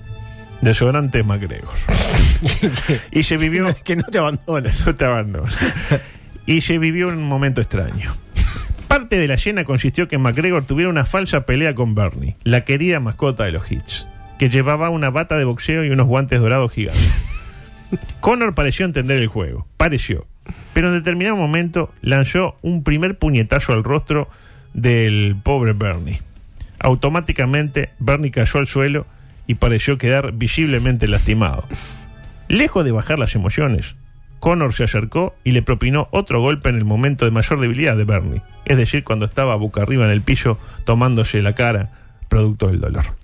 Desodorante 0.62 1.22
MacGregor. 1.22 1.74
y 3.10 3.24
se 3.24 3.36
vivió. 3.36 3.66
que 3.84 3.94
no 3.94 4.04
te 4.04 4.16
abandones. 4.16 4.86
No 4.86 4.94
te 4.94 5.04
abandones. 5.04 5.54
y 6.46 6.62
se 6.62 6.78
vivió 6.78 7.08
un 7.08 7.22
momento 7.24 7.60
extraño. 7.60 8.14
Parte 8.88 9.16
de 9.16 9.28
la 9.28 9.36
llena 9.36 9.64
consistió 9.64 10.08
que 10.08 10.16
McGregor 10.16 10.64
tuviera 10.64 10.88
una 10.88 11.04
falsa 11.04 11.44
pelea 11.44 11.74
con 11.74 11.94
Bernie, 11.94 12.36
la 12.44 12.64
querida 12.64 13.00
mascota 13.00 13.44
de 13.44 13.52
los 13.52 13.70
hits, 13.70 14.06
que 14.42 14.50
llevaba 14.50 14.90
una 14.90 15.08
bata 15.08 15.36
de 15.36 15.44
boxeo 15.44 15.84
y 15.84 15.90
unos 15.90 16.08
guantes 16.08 16.40
dorados 16.40 16.72
gigantes. 16.72 17.14
Connor 18.18 18.56
pareció 18.56 18.84
entender 18.84 19.22
el 19.22 19.28
juego, 19.28 19.68
pareció, 19.76 20.26
pero 20.74 20.88
en 20.88 20.94
determinado 20.94 21.36
momento 21.36 21.92
lanzó 22.00 22.56
un 22.60 22.82
primer 22.82 23.16
puñetazo 23.16 23.72
al 23.72 23.84
rostro 23.84 24.28
del 24.74 25.36
pobre 25.40 25.74
Bernie. 25.74 26.22
Automáticamente 26.80 27.90
Bernie 28.00 28.32
cayó 28.32 28.58
al 28.58 28.66
suelo 28.66 29.06
y 29.46 29.54
pareció 29.54 29.96
quedar 29.96 30.32
visiblemente 30.32 31.06
lastimado. 31.06 31.64
Lejos 32.48 32.84
de 32.84 32.90
bajar 32.90 33.20
las 33.20 33.36
emociones, 33.36 33.94
Connor 34.40 34.72
se 34.72 34.82
acercó 34.82 35.36
y 35.44 35.52
le 35.52 35.62
propinó 35.62 36.08
otro 36.10 36.40
golpe 36.40 36.68
en 36.68 36.74
el 36.74 36.84
momento 36.84 37.26
de 37.26 37.30
mayor 37.30 37.60
debilidad 37.60 37.96
de 37.96 38.02
Bernie, 38.02 38.42
es 38.64 38.76
decir, 38.76 39.04
cuando 39.04 39.24
estaba 39.24 39.54
boca 39.54 39.82
arriba 39.82 40.04
en 40.04 40.10
el 40.10 40.22
piso 40.22 40.58
tomándose 40.84 41.42
la 41.42 41.54
cara, 41.54 41.92
producto 42.28 42.66
del 42.66 42.80
dolor. 42.80 43.21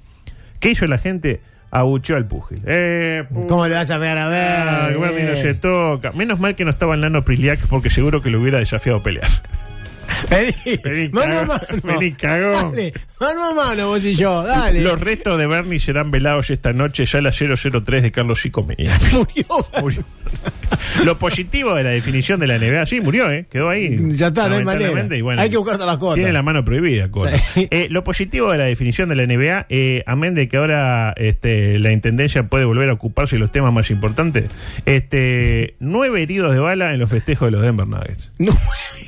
¿Qué 0.60 0.70
hizo 0.70 0.86
la 0.86 0.98
gente? 0.98 1.40
Abucheó 1.70 2.16
al 2.16 2.26
púgil. 2.26 2.62
Eh, 2.66 3.24
¿Cómo 3.46 3.66
le 3.66 3.74
vas 3.74 3.90
a 3.90 3.98
pegar 3.98 4.16
a 4.18 4.28
ver? 4.28 4.98
Bernie 4.98 5.30
no 5.30 5.36
se 5.36 5.54
toca. 5.54 6.12
Menos 6.12 6.40
mal 6.40 6.54
que 6.56 6.64
no 6.64 6.70
estaba 6.70 6.94
en 6.94 7.02
Nano 7.02 7.24
Priliac 7.24 7.60
porque 7.68 7.90
seguro 7.90 8.22
que 8.22 8.30
lo 8.30 8.40
hubiera 8.40 8.58
desafiado 8.58 8.98
a 8.98 9.02
pelear. 9.02 9.28
Vení, 10.30 10.78
Vení, 10.82 11.08
mano 11.10 11.40
a 11.40 11.44
mano. 11.44 11.60
Vení, 11.84 12.12
cagón. 12.12 12.72
Dale, 12.72 12.92
mano 13.20 13.44
a 13.44 13.54
mano 13.54 13.88
vos 13.88 14.04
y 14.04 14.14
yo, 14.14 14.42
dale. 14.42 14.80
Los 14.80 14.98
restos 14.98 15.38
de 15.38 15.46
Bernie 15.46 15.80
serán 15.80 16.10
velados 16.10 16.48
esta 16.48 16.72
noche 16.72 17.04
ya 17.04 17.18
a 17.18 17.22
las 17.22 17.36
003 17.36 18.02
de 18.02 18.10
Carlos 18.10 18.40
Chico 18.40 18.64
Mella. 18.64 18.98
Murió. 19.12 19.46
Murió. 19.80 20.04
Lo 21.04 21.18
positivo 21.18 21.74
de 21.74 21.84
la 21.84 21.90
definición 21.90 22.40
de 22.40 22.46
la 22.46 22.58
NBA, 22.58 22.86
sí, 22.86 23.00
murió, 23.00 23.30
¿eh? 23.30 23.46
Quedó 23.50 23.68
ahí. 23.68 23.96
Ya 24.10 24.28
está, 24.28 24.48
no 24.48 24.56
hay 24.56 24.64
manera. 24.64 25.16
y 25.16 25.20
bueno, 25.20 25.40
Hay 25.40 25.50
que 25.50 25.56
buscar 25.56 25.78
tabacota. 25.78 26.14
Tiene 26.14 26.32
la 26.32 26.42
mano 26.42 26.64
prohibida, 26.64 27.10
Colo. 27.10 27.30
Sí. 27.54 27.68
Eh, 27.70 27.88
lo 27.90 28.04
positivo 28.04 28.52
de 28.52 28.58
la 28.58 28.64
definición 28.64 29.08
de 29.08 29.14
la 29.16 29.26
NBA, 29.26 29.66
eh, 29.68 30.02
amén 30.06 30.34
de 30.34 30.48
que 30.48 30.56
ahora 30.56 31.12
este, 31.16 31.78
la 31.78 31.92
intendencia 31.92 32.44
puede 32.48 32.64
volver 32.64 32.88
a 32.88 32.92
ocuparse 32.94 33.36
de 33.36 33.40
los 33.40 33.52
temas 33.52 33.72
más 33.72 33.90
importantes, 33.90 34.44
este, 34.86 35.74
nueve 35.80 36.22
heridos 36.22 36.52
de 36.52 36.60
bala 36.60 36.92
en 36.92 36.98
los 37.00 37.10
festejos 37.10 37.46
de 37.48 37.52
los 37.52 37.62
Denver 37.62 37.86
Nuggets. 37.86 38.32
No 38.38 38.52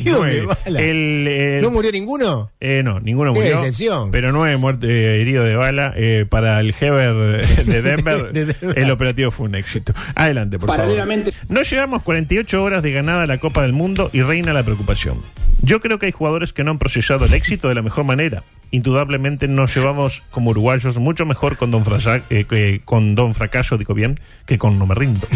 murió 0.04 0.22
de 0.22 0.42
Nueve. 0.42 0.56
bala. 0.64 0.80
El, 0.82 1.28
el- 1.28 1.62
¿No 1.62 1.70
murió 1.70 1.92
ninguno? 1.92 2.50
eh, 2.60 2.82
no, 2.84 3.00
ninguno 3.00 3.32
Qué 3.32 3.38
murió. 3.40 3.56
decepción. 3.60 4.10
Pero 4.10 4.32
nueve 4.32 4.56
muertos 4.56 4.88
eh, 4.90 5.20
heridos 5.20 5.46
de 5.46 5.56
bala 5.56 5.92
eh, 5.96 6.26
para 6.28 6.58
el 6.60 6.74
Heber 6.78 7.46
de 7.66 7.82
Denver. 7.82 8.32
De 8.32 8.44
Denver. 8.46 8.78
El 8.78 8.90
operativo 8.90 9.30
fue 9.30 9.46
un 9.46 9.54
éxito. 9.54 9.92
Adelante, 10.14 10.58
por 10.58 10.68
Paralelamente- 10.68 11.32
favor. 11.32 11.46
No 11.50 11.62
llegamos 11.62 12.02
48 12.02 12.62
horas 12.62 12.82
de 12.82 12.92
ganada 12.92 13.22
a 13.22 13.26
la 13.26 13.38
Copa 13.38 13.62
del 13.62 13.72
Mundo 13.72 14.10
y 14.12 14.22
reina 14.22 14.52
la 14.52 14.62
preocupación. 14.62 15.18
Yo 15.62 15.80
creo 15.80 15.98
que 15.98 16.06
hay 16.06 16.12
jugadores 16.12 16.52
que 16.52 16.64
no 16.64 16.70
han 16.70 16.78
procesado 16.78 17.26
el 17.26 17.34
éxito 17.34 17.68
de 17.68 17.74
la 17.74 17.82
mejor 17.82 18.04
manera. 18.04 18.42
Indudablemente 18.72 19.48
nos 19.48 19.74
llevamos 19.74 20.22
como 20.30 20.50
uruguayos 20.50 20.96
mucho 20.98 21.26
mejor 21.26 21.56
con 21.56 21.70
Don, 21.70 21.84
Frasa- 21.84 22.22
eh, 22.30 22.44
que- 22.48 22.80
con 22.84 23.14
don 23.14 23.34
Fracaso, 23.34 23.78
digo 23.78 23.94
bien, 23.94 24.18
que 24.46 24.58
con 24.58 24.78
No 24.78 24.86
Me 24.86 24.94
Rindo. 24.94 25.26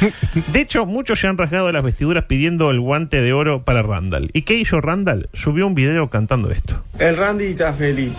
De 0.52 0.60
hecho, 0.60 0.86
muchos 0.86 1.18
se 1.20 1.26
han 1.26 1.36
rasgado 1.38 1.70
las 1.72 1.82
vestiduras 1.82 2.24
pidiendo 2.24 2.70
el 2.70 2.80
guante 2.80 3.20
de 3.20 3.32
oro 3.32 3.64
para 3.64 3.82
Randall. 3.82 4.30
¿Y 4.32 4.42
qué 4.42 4.54
hizo 4.54 4.80
Randall? 4.80 5.28
Subió 5.32 5.66
un 5.66 5.74
video 5.74 6.08
cantando 6.10 6.50
esto. 6.50 6.82
El 6.98 7.16
Randy 7.16 7.46
está 7.46 7.72
feliz. 7.72 8.12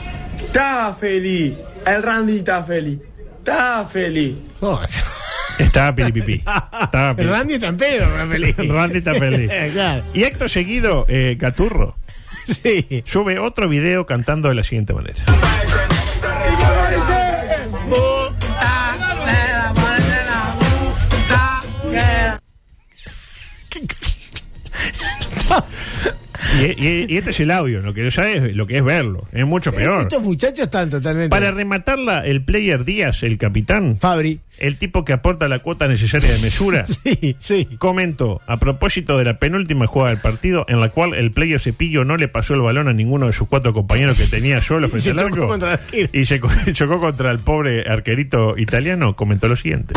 Está 0.46 0.96
feliz. 1.00 1.54
El 1.86 2.04
Randy 2.04 2.38
está 2.38 2.64
feliz. 2.64 3.00
Está 3.40 3.86
feliz. 3.86 4.36
Oh, 4.62 4.82
Estaba 5.60 5.94
piripipi. 5.96 6.34
Estaba 6.82 7.16
piri- 7.16 7.30
Randy 7.30 7.54
está 7.54 7.68
en 7.68 7.78
pedo, 7.78 8.08
pero 8.14 8.28
feliz. 8.28 8.56
Randy 8.58 8.98
está 8.98 9.14
feliz. 9.14 9.52
claro. 9.74 10.04
Y 10.14 10.24
acto 10.24 10.50
seguido, 10.50 11.06
eh, 11.08 11.38
Caturro 11.40 11.96
Sí. 12.64 13.04
sube 13.06 13.40
otro 13.40 13.68
video 13.68 14.06
cantando 14.06 14.50
de 14.50 14.56
la 14.56 14.64
siguiente 14.64 14.94
manera. 14.94 15.26
Y, 26.58 26.86
y- 26.88 27.06
y 27.10 27.18
este 27.18 27.32
es 27.32 27.40
el 27.42 27.52
audio, 27.52 27.82
lo 27.82 27.94
que 27.94 28.10
ya 28.10 28.32
es 28.32 28.56
lo 28.56 28.66
que 28.66 28.78
es 28.78 28.84
verlo, 28.84 29.28
es 29.34 29.46
mucho 29.46 29.74
peor. 29.74 30.02
Estos 30.02 30.24
muchachos 30.24 30.60
están 30.60 30.90
totalmente. 30.90 31.30
Para 31.30 31.52
rematarla, 31.52 32.26
el 32.26 32.44
player 32.44 32.86
Díaz, 32.86 33.24
el 33.24 33.38
capitán, 33.38 33.98
Fabri. 33.98 34.40
el 34.58 34.78
tipo 34.78 35.04
que 35.04 35.12
aporta 35.14 35.48
la 35.50 35.60
cuota 35.60 35.88
necesaria 35.88 36.32
de 36.32 36.40
mesura, 36.40 36.86
Sí, 36.88 37.36
sí. 37.40 37.68
comentó 37.78 38.42
a 38.48 38.58
propósito 38.58 39.18
de 39.18 39.26
la 39.26 39.38
penúltima 39.38 39.86
jugada 39.88 40.12
del 40.12 40.22
partido 40.22 40.66
en 40.70 40.80
la 40.80 40.90
cual 40.90 41.14
el 41.14 41.32
player 41.32 41.60
Cepillo 41.60 42.06
no 42.06 42.16
le 42.16 42.28
pasó 42.30 42.54
el 42.54 42.62
balón 42.62 42.88
a 42.88 42.94
ninguno 42.94 43.28
de 43.28 43.34
sus 43.34 43.48
cuatro 43.50 43.74
compañeros 43.74 44.18
que 44.18 44.26
tenía 44.28 44.62
solo 44.62 44.88
Y 44.88 44.90
frente 44.92 45.04
se 45.04 45.12
al 45.12 45.18
chocó 45.18 45.34
arco 45.36 45.48
contra 45.50 45.74
el 45.74 45.80
arquero. 45.80 46.10
y 46.14 46.26
se 46.26 46.40
chocó 46.74 47.00
contra 47.02 47.32
el 47.32 47.40
pobre 47.40 47.82
arquerito 47.90 48.58
italiano, 48.58 49.16
comentó 49.16 49.48
lo 49.50 49.56
siguiente. 49.58 49.94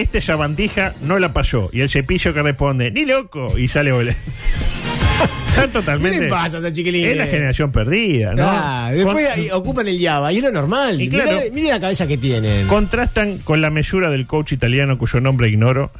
Este 0.00 0.20
sabandija 0.20 0.94
no 1.02 1.18
la 1.18 1.32
pasó 1.32 1.70
y 1.72 1.80
el 1.80 1.88
cepillo 1.88 2.32
que 2.34 2.42
responde, 2.42 2.90
ni 2.90 3.04
loco, 3.04 3.56
y 3.58 3.68
sale 3.68 3.92
volando. 3.92 4.18
Están 5.48 5.70
totalmente. 5.72 6.18
¿Qué 6.18 6.24
le 6.24 6.30
pasa 6.30 6.58
a? 6.58 6.68
Es 6.68 7.16
la 7.16 7.26
generación 7.26 7.72
perdida, 7.72 8.34
¿no? 8.34 8.44
Ah, 8.46 8.90
después 8.94 9.28
Con- 9.28 9.58
ocupan 9.60 9.88
el 9.88 10.00
Java 10.00 10.32
y 10.32 10.36
es 10.38 10.42
lo 10.44 10.52
normal. 10.52 11.00
Y 11.02 11.08
claro. 11.08 11.30
Mirá- 11.32 11.42
Mirá 11.52 11.68
la 11.74 11.80
cabeza 11.80 12.06
que 12.06 12.16
tienen. 12.16 12.66
contrastan 12.68 13.38
con 13.38 13.60
la 13.60 13.68
mesura 13.70 14.10
del 14.10 14.26
coach 14.26 14.52
italiano 14.52 14.96
cuyo 14.96 15.20
nombre 15.20 15.48
ignoro, 15.48 15.90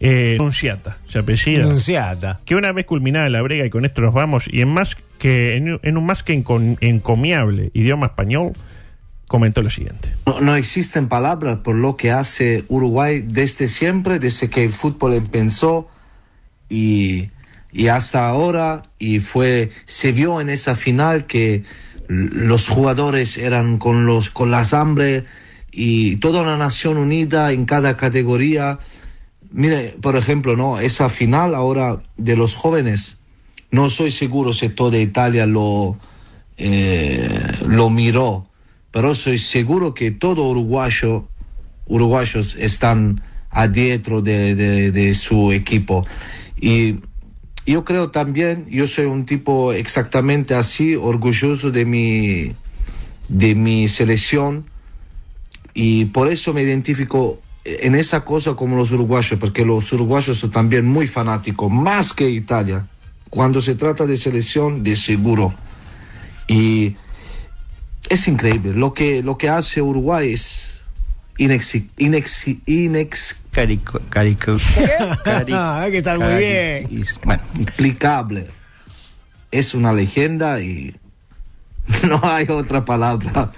eh, 0.00 0.36
Nunciata, 0.38 0.98
se 1.08 1.20
apellida. 1.20 1.62
Nunciata. 1.62 2.40
que 2.44 2.54
una 2.56 2.72
vez 2.72 2.84
culminada 2.84 3.28
la 3.30 3.40
brega 3.42 3.64
y 3.64 3.70
con 3.70 3.84
esto 3.84 4.02
nos 4.02 4.12
vamos 4.12 4.44
y 4.50 4.60
en 4.60 4.68
más 4.68 4.96
que 5.18 5.56
en, 5.56 5.78
en 5.82 5.96
un 5.96 6.04
más 6.04 6.22
que 6.22 6.32
encomiable 6.34 7.70
idioma 7.72 8.06
español 8.06 8.52
comentó 9.26 9.62
lo 9.62 9.70
siguiente 9.70 10.14
No, 10.26 10.40
no 10.40 10.56
existen 10.56 11.08
palabras 11.08 11.58
por 11.58 11.74
lo 11.74 11.96
que 11.96 12.12
hace 12.12 12.64
Uruguay 12.68 13.24
desde 13.26 13.68
siempre, 13.68 14.18
desde 14.18 14.48
que 14.48 14.64
el 14.64 14.72
fútbol 14.72 15.14
empezó 15.14 15.88
y, 16.68 17.30
y 17.72 17.88
hasta 17.88 18.28
ahora. 18.28 18.84
Y 18.98 19.20
fue, 19.20 19.70
se 19.84 20.12
vio 20.12 20.40
en 20.40 20.48
esa 20.48 20.74
final 20.74 21.26
que 21.26 21.64
los 22.08 22.68
jugadores 22.68 23.36
eran 23.36 23.78
con, 23.78 24.06
los, 24.06 24.30
con 24.30 24.50
las 24.50 24.72
hambre 24.74 25.24
y 25.72 26.16
toda 26.16 26.42
una 26.42 26.56
nación 26.56 26.96
unida 26.96 27.52
en 27.52 27.66
cada 27.66 27.96
categoría. 27.96 28.78
Mire, 29.50 29.96
por 30.00 30.16
ejemplo, 30.16 30.56
¿no? 30.56 30.78
Esa 30.78 31.08
final 31.08 31.54
ahora 31.54 32.02
de 32.16 32.36
los 32.36 32.54
jóvenes, 32.54 33.18
no 33.70 33.90
soy 33.90 34.10
seguro 34.10 34.52
si 34.52 34.68
toda 34.68 34.98
Italia 34.98 35.46
lo, 35.46 35.98
eh, 36.56 37.52
lo 37.66 37.90
miró, 37.90 38.46
pero 38.96 39.14
soy 39.14 39.36
seguro 39.36 39.92
que 39.92 40.10
todo 40.10 40.48
uruguayo, 40.48 41.28
uruguayos 41.84 42.56
están 42.56 43.22
adentro 43.50 44.22
de, 44.22 44.54
de, 44.54 45.14
su 45.14 45.52
equipo. 45.52 46.06
Y 46.58 47.00
yo 47.66 47.84
creo 47.84 48.10
también, 48.10 48.64
yo 48.70 48.88
soy 48.88 49.04
un 49.04 49.26
tipo 49.26 49.74
exactamente 49.74 50.54
así, 50.54 50.96
orgulloso 50.96 51.70
de 51.70 51.84
mi, 51.84 52.54
de 53.28 53.54
mi 53.54 53.86
selección 53.86 54.64
y 55.74 56.06
por 56.06 56.28
eso 56.28 56.54
me 56.54 56.62
identifico 56.62 57.42
en 57.66 57.96
esa 57.96 58.24
cosa 58.24 58.54
como 58.54 58.76
los 58.76 58.92
uruguayos, 58.92 59.38
porque 59.38 59.66
los 59.66 59.92
uruguayos 59.92 60.38
son 60.38 60.50
también 60.50 60.86
muy 60.86 61.06
fanáticos, 61.06 61.70
más 61.70 62.14
que 62.14 62.30
Italia. 62.30 62.88
Cuando 63.28 63.60
se 63.60 63.74
trata 63.74 64.06
de 64.06 64.16
selección, 64.16 64.82
de 64.82 64.96
seguro. 64.96 65.52
Y 66.48 66.96
es 68.10 68.28
increíble. 68.28 68.72
Lo 68.74 68.92
que, 68.94 69.22
lo 69.22 69.36
que 69.38 69.48
hace 69.48 69.80
Uruguay 69.82 70.32
es 70.32 70.82
inexi, 71.38 71.88
inexi, 71.98 72.60
inex, 72.66 73.36
Carico, 73.52 74.00
carico, 74.10 74.52
cari- 75.24 75.52
Ah, 75.54 75.82
hay 75.82 75.92
que 75.92 75.98
estar 75.98 76.18
muy 76.18 76.34
bien. 76.38 76.88
y- 76.90 77.02
bueno, 77.24 77.42
explicable. 77.60 78.48
Es 79.50 79.72
una 79.74 79.92
leyenda 79.92 80.60
y 80.60 80.94
no 82.06 82.20
hay 82.22 82.46
otra 82.50 82.84
palabra. 82.84 83.52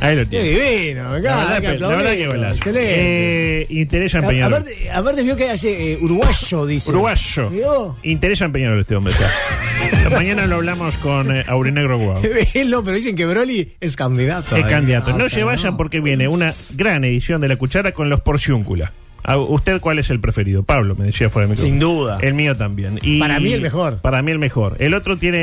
Ahí 0.00 0.16
lo 0.16 0.22
Qué 0.22 0.26
tiene 0.26 0.48
divino, 0.48 1.02
la 1.04 1.10
verdad, 1.10 1.52
hay 1.54 1.60
que 1.62 1.66
que- 1.68 1.78
la 1.78 1.88
verdad 1.88 2.12
que 2.12 2.26
golazo. 2.26 2.54
Excelente. 2.56 3.60
Eh, 3.62 3.66
interesa 3.70 4.18
en 4.18 4.24
A- 4.24 4.28
Peñarol 4.28 4.54
Aparte, 4.54 4.90
aparte 4.92 5.22
vio 5.22 5.36
que 5.36 5.48
hace 5.50 5.92
eh, 5.92 5.98
uruguayo, 6.00 6.66
dice. 6.66 6.90
uruguayo 6.90 7.50
¿Vio? 7.50 7.96
interesa 8.02 8.44
en 8.44 8.52
Peñarol 8.52 8.80
este 8.80 8.94
hombre 8.96 9.12
está. 9.12 10.10
mañana 10.10 10.46
lo 10.46 10.56
hablamos 10.56 10.96
con 10.98 11.34
eh, 11.36 11.44
Aurinegro 11.46 11.98
Guau 11.98 12.22
no, 12.66 12.82
pero 12.84 12.96
dicen 12.96 13.14
que 13.16 13.26
Broly 13.26 13.72
es 13.80 13.96
candidato. 13.96 14.56
es 14.56 14.64
Ay, 14.64 14.70
candidato 14.70 15.10
ah, 15.14 15.18
no 15.18 15.28
se 15.28 15.42
vayan 15.44 15.76
porque 15.76 16.00
viene 16.00 16.28
una 16.28 16.52
gran 16.74 17.04
edición 17.04 17.40
de 17.40 17.48
La 17.48 17.56
Cuchara 17.56 17.92
con 17.92 18.08
los 18.08 18.20
Porciúncula 18.20 18.86
¿A 18.86 19.07
¿Usted 19.36 19.80
cuál 19.80 19.98
es 19.98 20.10
el 20.10 20.20
preferido? 20.20 20.62
Pablo, 20.62 20.94
me 20.96 21.04
decía 21.04 21.28
fuera 21.28 21.46
de 21.46 21.52
micrófono. 21.52 21.70
Sin 21.70 21.78
duda. 21.78 22.18
El 22.22 22.34
mío 22.34 22.56
también. 22.56 22.98
Y 23.02 23.18
Para 23.20 23.40
mí 23.40 23.52
el 23.52 23.60
mejor. 23.60 23.98
Para 23.98 24.22
mí 24.22 24.30
el 24.30 24.38
mejor. 24.38 24.76
El 24.78 24.94
otro 24.94 25.16
tiene, 25.16 25.38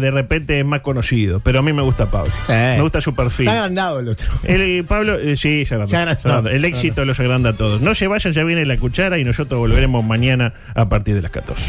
de 0.00 0.10
repente, 0.10 0.58
es 0.60 0.64
más 0.66 0.80
conocido, 0.80 1.40
pero 1.40 1.60
a 1.60 1.62
mí 1.62 1.72
me 1.72 1.82
gusta 1.82 2.10
Pablo. 2.10 2.32
Sí. 2.46 2.52
Me 2.52 2.80
gusta 2.82 3.00
su 3.00 3.14
perfil. 3.14 3.48
Está 3.48 3.60
agrandado 3.60 4.00
el 4.00 4.08
otro. 4.08 4.28
El, 4.44 4.60
eh, 4.60 4.84
Pablo, 4.84 5.18
eh, 5.18 5.36
sí, 5.36 5.64
se 5.64 5.74
agranda, 5.74 5.90
Se 5.90 5.96
agranda. 5.96 6.20
se 6.20 6.28
agranda. 6.28 6.50
El 6.52 6.64
éxito 6.64 7.04
los 7.04 7.18
agranda 7.20 7.50
a 7.50 7.52
todos. 7.54 7.80
No 7.80 7.94
se 7.94 8.06
vayan, 8.06 8.32
ya 8.32 8.44
viene 8.44 8.64
la 8.64 8.76
cuchara 8.76 9.18
y 9.18 9.24
nosotros 9.24 9.58
volveremos 9.58 10.04
mañana 10.04 10.52
a 10.74 10.88
partir 10.88 11.14
de 11.14 11.22
las 11.22 11.30
14. 11.30 11.62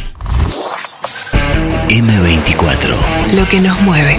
M24. 1.89 3.35
Lo 3.35 3.47
que 3.49 3.59
nos 3.59 3.79
mueve. 3.81 4.17